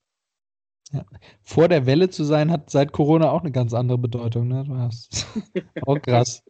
[0.92, 1.06] Ja.
[1.44, 4.48] Vor der Welle zu sein, hat seit Corona auch eine ganz andere Bedeutung.
[4.48, 4.64] Ne?
[4.66, 5.28] Du hast
[5.86, 6.44] auch krass.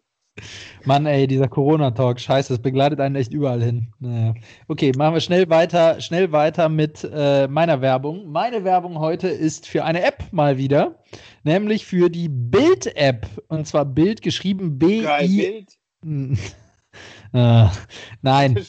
[0.85, 3.87] Mann, ey, dieser Corona-Talk, scheiße, das begleitet einen echt überall hin.
[3.99, 4.33] Naja.
[4.67, 8.31] Okay, machen wir schnell weiter, schnell weiter mit äh, meiner Werbung.
[8.31, 10.99] Meine Werbung heute ist für eine App mal wieder,
[11.43, 13.27] nämlich für die Bild-App.
[13.47, 15.65] Und zwar Bild geschrieben B-I.
[16.03, 17.67] äh,
[18.21, 18.59] nein.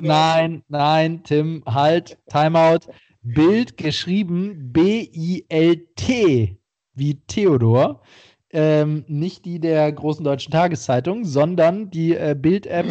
[0.00, 2.90] Nein, nein, Tim, halt, Timeout.
[3.22, 6.58] Bild geschrieben B-I-L-T
[6.94, 8.02] wie Theodor
[8.50, 12.86] ähm, nicht die der großen deutschen Tageszeitung, sondern die äh, Bild-App.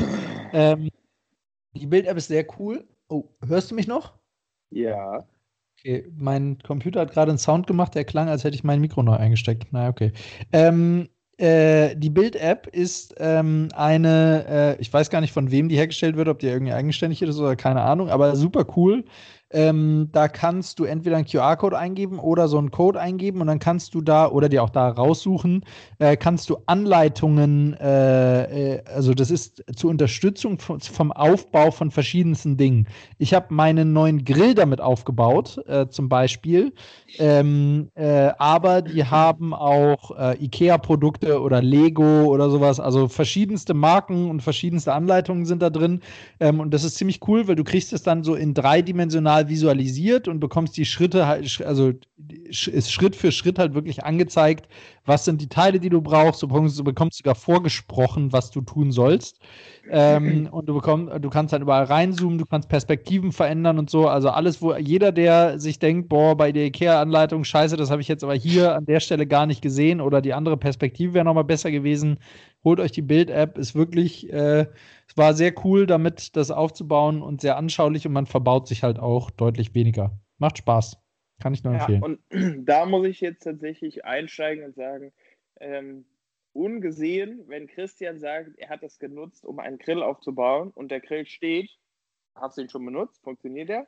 [0.54, 0.90] Ähm,
[1.74, 2.86] die Bild-App ist sehr cool.
[3.10, 4.14] Oh, hörst du mich noch?
[4.70, 5.26] Ja.
[5.80, 9.04] Okay, mein Computer hat gerade einen Sound gemacht, der klang, als hätte ich mein Mikro
[9.04, 9.68] neu eingesteckt.
[9.72, 10.12] Na, okay.
[10.52, 15.78] Ähm, äh, die Bild-App ist ähm, eine, äh, ich weiß gar nicht, von wem die
[15.78, 19.06] hergestellt wird, ob die irgendwie eigenständig ist oder keine Ahnung, aber super cool.
[19.50, 23.60] Ähm, da kannst du entweder einen QR-Code eingeben oder so einen Code eingeben und dann
[23.60, 25.64] kannst du da oder dir auch da raussuchen,
[26.00, 32.58] äh, kannst du Anleitungen, äh, äh, also das ist zur Unterstützung vom, Aufbau von verschiedensten
[32.58, 32.88] Dingen.
[33.20, 36.74] Ich habe meinen neuen Grill damit aufgebaut, äh, zum Beispiel,
[37.18, 44.30] ähm, äh, aber die haben auch äh, IKEA-Produkte oder Lego oder sowas, also verschiedenste Marken
[44.30, 46.02] und verschiedenste Anleitungen sind da drin.
[46.42, 49.50] Ähm, und das ist ziemlich cool, weil du kriegst es dann so in dreidimensional digital
[49.50, 51.94] visualisiert und bekommst die Schritte halt, also
[52.50, 54.68] ist Schritt für Schritt halt wirklich angezeigt,
[55.06, 56.42] was sind die Teile, die du brauchst.
[56.42, 59.40] Du bekommst, du bekommst sogar vorgesprochen, was du tun sollst.
[59.90, 64.08] Ähm, und du bekommst, du kannst dann überall reinzoomen, du kannst Perspektiven verändern und so.
[64.08, 68.08] Also alles, wo jeder, der sich denkt, boah, bei der IKEA-Anleitung, scheiße, das habe ich
[68.08, 71.46] jetzt aber hier an der Stelle gar nicht gesehen oder die andere Perspektive wäre nochmal
[71.46, 72.18] besser gewesen.
[72.64, 74.66] Holt euch die Bild-App, ist wirklich, äh,
[75.08, 79.00] es war sehr cool, damit das aufzubauen und sehr anschaulich und man verbaut sich halt
[79.00, 80.20] auch deutlich weniger.
[80.38, 80.98] Macht Spaß.
[81.40, 82.04] Kann ich nur ja, empfehlen.
[82.04, 82.20] Und
[82.68, 85.14] da muss ich jetzt tatsächlich einsteigen und sagen,
[85.60, 86.06] ähm,
[86.54, 91.26] ungesehen, wenn Christian sagt, er hat das genutzt, um einen Grill aufzubauen und der Grill
[91.26, 91.70] steht,
[92.36, 93.22] hast du ihn schon benutzt?
[93.24, 93.88] Funktioniert der?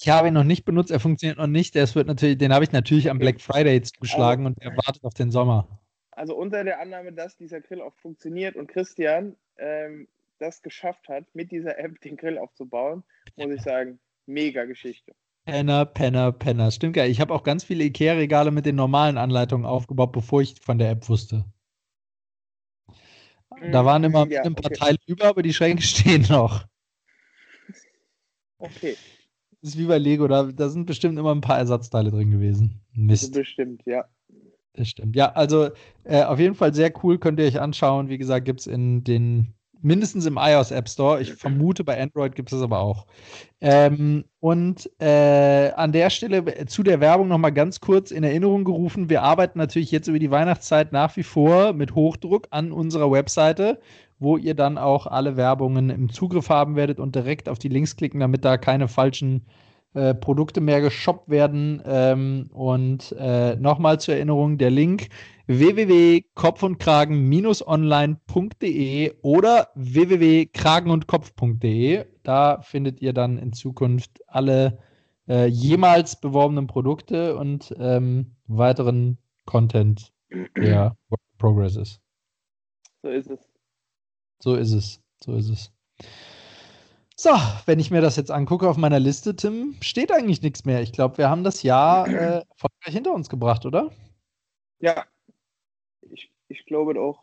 [0.00, 1.76] Ich habe ihn noch nicht benutzt, er funktioniert noch nicht.
[1.76, 5.04] Das wird natürlich, den habe ich natürlich am Black Friday zugeschlagen also, und er wartet
[5.04, 5.80] auf den Sommer.
[6.10, 10.08] Also unter der Annahme, dass dieser Grill auch funktioniert und Christian ähm,
[10.40, 13.04] das geschafft hat, mit dieser App den Grill aufzubauen,
[13.36, 15.14] muss ich sagen, mega Geschichte.
[15.44, 16.70] Penner, Penner, Penner.
[16.70, 17.06] Stimmt gar.
[17.06, 20.90] Ich habe auch ganz viele Ikea-Regale mit den normalen Anleitungen aufgebaut, bevor ich von der
[20.90, 21.44] App wusste.
[23.72, 24.78] Da waren immer ja, ein paar okay.
[24.78, 26.64] Teile über, aber die Schränke stehen noch.
[28.58, 28.96] Okay.
[29.60, 32.80] Das ist wie bei Lego, da, da sind bestimmt immer ein paar Ersatzteile drin gewesen.
[32.92, 33.34] Mist.
[33.34, 34.06] Bestimmt, ja.
[34.74, 35.16] Das stimmt.
[35.16, 35.70] Ja, also
[36.04, 38.08] äh, auf jeden Fall sehr cool, könnt ihr euch anschauen.
[38.08, 41.20] Wie gesagt, gibt es in den mindestens im iOS App Store.
[41.20, 43.06] Ich vermute, bei Android gibt es aber auch.
[43.60, 49.10] Ähm, und äh, an der Stelle zu der Werbung nochmal ganz kurz in Erinnerung gerufen.
[49.10, 53.80] Wir arbeiten natürlich jetzt über die Weihnachtszeit nach wie vor mit Hochdruck an unserer Webseite,
[54.18, 57.96] wo ihr dann auch alle Werbungen im Zugriff haben werdet und direkt auf die Links
[57.96, 59.46] klicken, damit da keine falschen
[59.92, 61.82] äh, Produkte mehr geshoppt werden.
[61.84, 65.08] Ähm, und äh, nochmal zur Erinnerung, der Link
[65.58, 72.06] www.kopf und Kragen-online.de oder www.kragenundkopf.de.
[72.22, 74.78] Da findet ihr dann in Zukunft alle
[75.28, 80.12] äh, jemals beworbenen Produkte und ähm, weiteren Content,
[80.56, 82.00] der Work in Progress ist.
[83.02, 83.40] So ist es.
[84.40, 85.00] So ist es.
[85.24, 85.72] So ist es.
[87.16, 87.30] So,
[87.66, 90.80] wenn ich mir das jetzt angucke auf meiner Liste, Tim, steht eigentlich nichts mehr.
[90.80, 93.90] Ich glaube, wir haben das Jahr äh, erfolgreich hinter uns gebracht, oder?
[94.78, 95.06] Ja,
[96.50, 97.22] ich, glaube auch.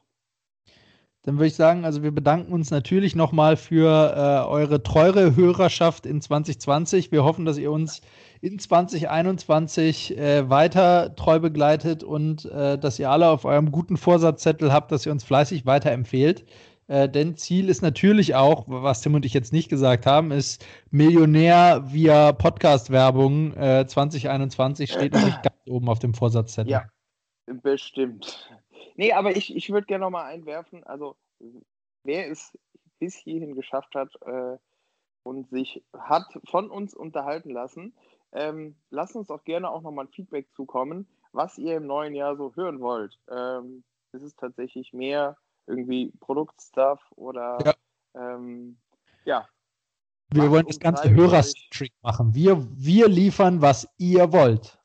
[1.24, 6.06] Dann würde ich sagen, also wir bedanken uns natürlich nochmal für äh, eure treue Hörerschaft
[6.06, 7.12] in 2020.
[7.12, 8.02] Wir hoffen, dass ihr uns
[8.40, 14.72] in 2021 äh, weiter treu begleitet und äh, dass ihr alle auf eurem guten Vorsatzzettel
[14.72, 16.46] habt, dass ihr uns fleißig weiterempfehlt.
[16.88, 20.66] Äh, denn Ziel ist natürlich auch, was Tim und ich jetzt nicht gesagt haben, ist
[20.92, 26.72] Millionär via Podcast-Werbung äh, 2021 steht natürlich ganz oben auf dem Vorsatzzettel.
[26.72, 26.86] Ja,
[27.62, 28.50] bestimmt.
[28.98, 31.16] Nee, aber ich, ich würde gerne nochmal einwerfen, also
[32.04, 32.58] wer es
[33.00, 34.58] bis hierhin geschafft hat äh,
[35.24, 37.93] und sich hat von uns unterhalten lassen,
[38.34, 42.36] ähm, lasst uns auch gerne auch nochmal ein Feedback zukommen, was ihr im neuen Jahr
[42.36, 43.18] so hören wollt.
[43.30, 43.84] Ähm,
[44.14, 45.38] ist es tatsächlich mehr
[45.68, 47.74] irgendwie Produktstuff oder ja.
[48.16, 48.78] Ähm,
[49.26, 49.48] ja.
[50.30, 52.34] Wir wollen das ganze Hörerstrick machen.
[52.34, 54.80] Wir, wir liefern, was ihr wollt.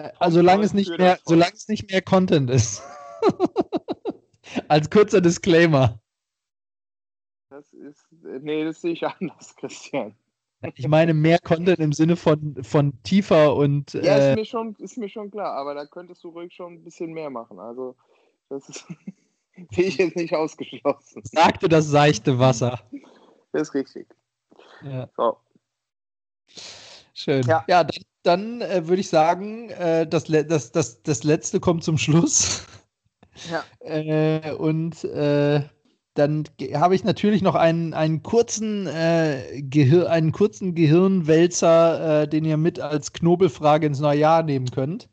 [0.00, 2.82] Äh, Also solange es nicht mehr, solange es nicht mehr Content ist.
[4.68, 6.00] Als kurzer Disclaimer.
[7.50, 10.14] Das ist, nee, das sehe ich anders, Christian.
[10.74, 14.74] Ich meine mehr Content im Sinne von, von tiefer und Ja, ist äh, mir, schon,
[14.76, 17.58] ist mir schon klar, aber da könntest du ruhig schon ein bisschen mehr machen.
[17.58, 17.96] Also,
[18.50, 18.86] das ist,
[19.70, 21.22] sehe ich jetzt nicht ausgeschlossen.
[21.24, 22.80] sagte das seichte Wasser.
[23.52, 24.06] Das ist richtig.
[24.82, 25.36] Ja, So.
[27.14, 27.42] schön.
[27.46, 27.64] Ja.
[27.66, 31.98] Ja, dann, dann äh, würde ich sagen, äh, das, das, das, das letzte kommt zum
[31.98, 32.66] Schluss.
[33.50, 33.64] Ja.
[33.80, 35.62] Äh, und äh,
[36.12, 36.44] dann
[36.74, 42.58] habe ich natürlich noch einen, einen, kurzen, äh, Gehir einen kurzen Gehirnwälzer, äh, den ihr
[42.58, 45.08] mit als Knobelfrage ins neue Jahr nehmen könnt.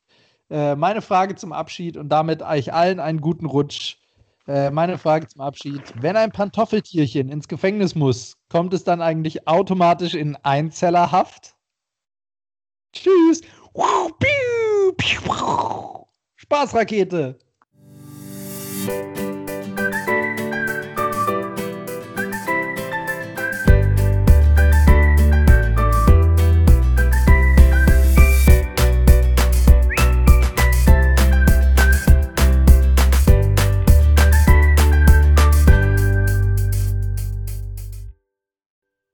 [0.49, 3.97] Meine Frage zum Abschied und damit euch allen einen guten Rutsch.
[4.45, 5.82] Meine Frage zum Abschied.
[5.99, 11.57] Wenn ein Pantoffeltierchen ins Gefängnis muss, kommt es dann eigentlich automatisch in Einzellerhaft?
[12.94, 13.42] Tschüss.
[16.36, 17.38] Spaßrakete.